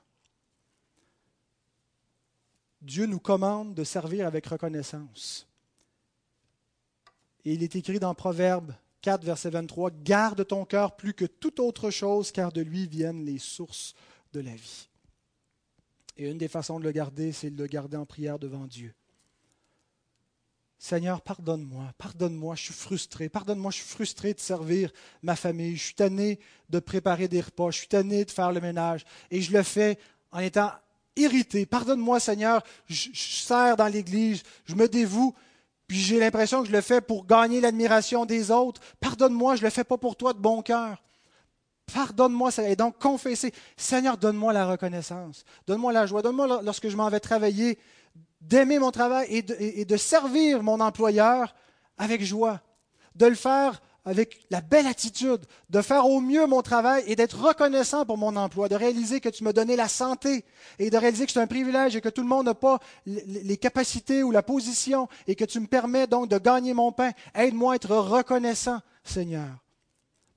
[2.81, 5.47] Dieu nous commande de servir avec reconnaissance.
[7.43, 11.59] Et il est écrit dans Proverbe 4, verset 23, Garde ton cœur plus que toute
[11.59, 13.93] autre chose, car de lui viennent les sources
[14.33, 14.89] de la vie.
[16.17, 18.93] Et une des façons de le garder, c'est de le garder en prière devant Dieu.
[20.79, 24.91] Seigneur, pardonne-moi, pardonne-moi, je suis frustré, pardonne-moi, je suis frustré de servir
[25.23, 26.39] ma famille, je suis tanné
[26.69, 29.97] de préparer des repas, je suis tanné de faire le ménage, et je le fais
[30.31, 30.71] en étant
[31.15, 31.65] irrité.
[31.65, 35.33] Pardonne-moi, Seigneur, je, sers dans l'Église, je me dévoue,
[35.87, 38.81] puis j'ai l'impression que je le fais pour gagner l'admiration des autres.
[38.99, 41.01] Pardonne-moi, je ne le fais pas pour toi de bon cœur.
[41.93, 43.53] Pardonne-moi, et donc confesser.
[43.77, 47.79] Seigneur, donne-moi la reconnaissance, donne-moi la joie, donne-moi lorsque je m'en vais travailler,
[48.41, 49.41] d'aimer mon travail et
[49.85, 51.55] de, servir mon employeur
[51.97, 52.59] avec joie,
[53.15, 57.37] de le faire avec la belle attitude, de faire au mieux mon travail et d'être
[57.37, 60.45] reconnaissant pour mon emploi, de réaliser que tu m'as donné la santé
[60.79, 63.57] et de réaliser que c'est un privilège et que tout le monde n'a pas les
[63.57, 67.11] capacités ou la position et que tu me permets donc de gagner mon pain.
[67.35, 69.49] Aide-moi à être reconnaissant, Seigneur.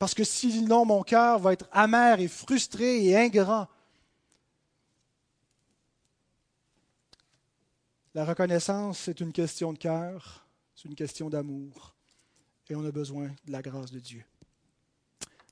[0.01, 3.69] Parce que sinon, mon cœur va être amer et frustré et ingrat
[8.15, 10.45] La reconnaissance, c'est une question de cœur,
[10.75, 11.95] c'est une question d'amour,
[12.71, 14.25] et on a besoin de la grâce de Dieu.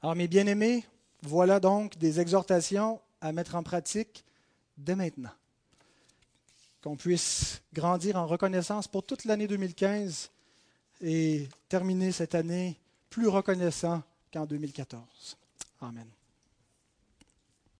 [0.03, 0.85] Alors mes bien-aimés,
[1.23, 4.25] voilà donc des exhortations à mettre en pratique
[4.77, 5.33] dès maintenant.
[6.81, 10.31] Qu'on puisse grandir en reconnaissance pour toute l'année 2015
[11.01, 12.79] et terminer cette année
[13.11, 14.03] plus reconnaissant
[14.33, 15.37] qu'en 2014.
[15.81, 16.07] Amen.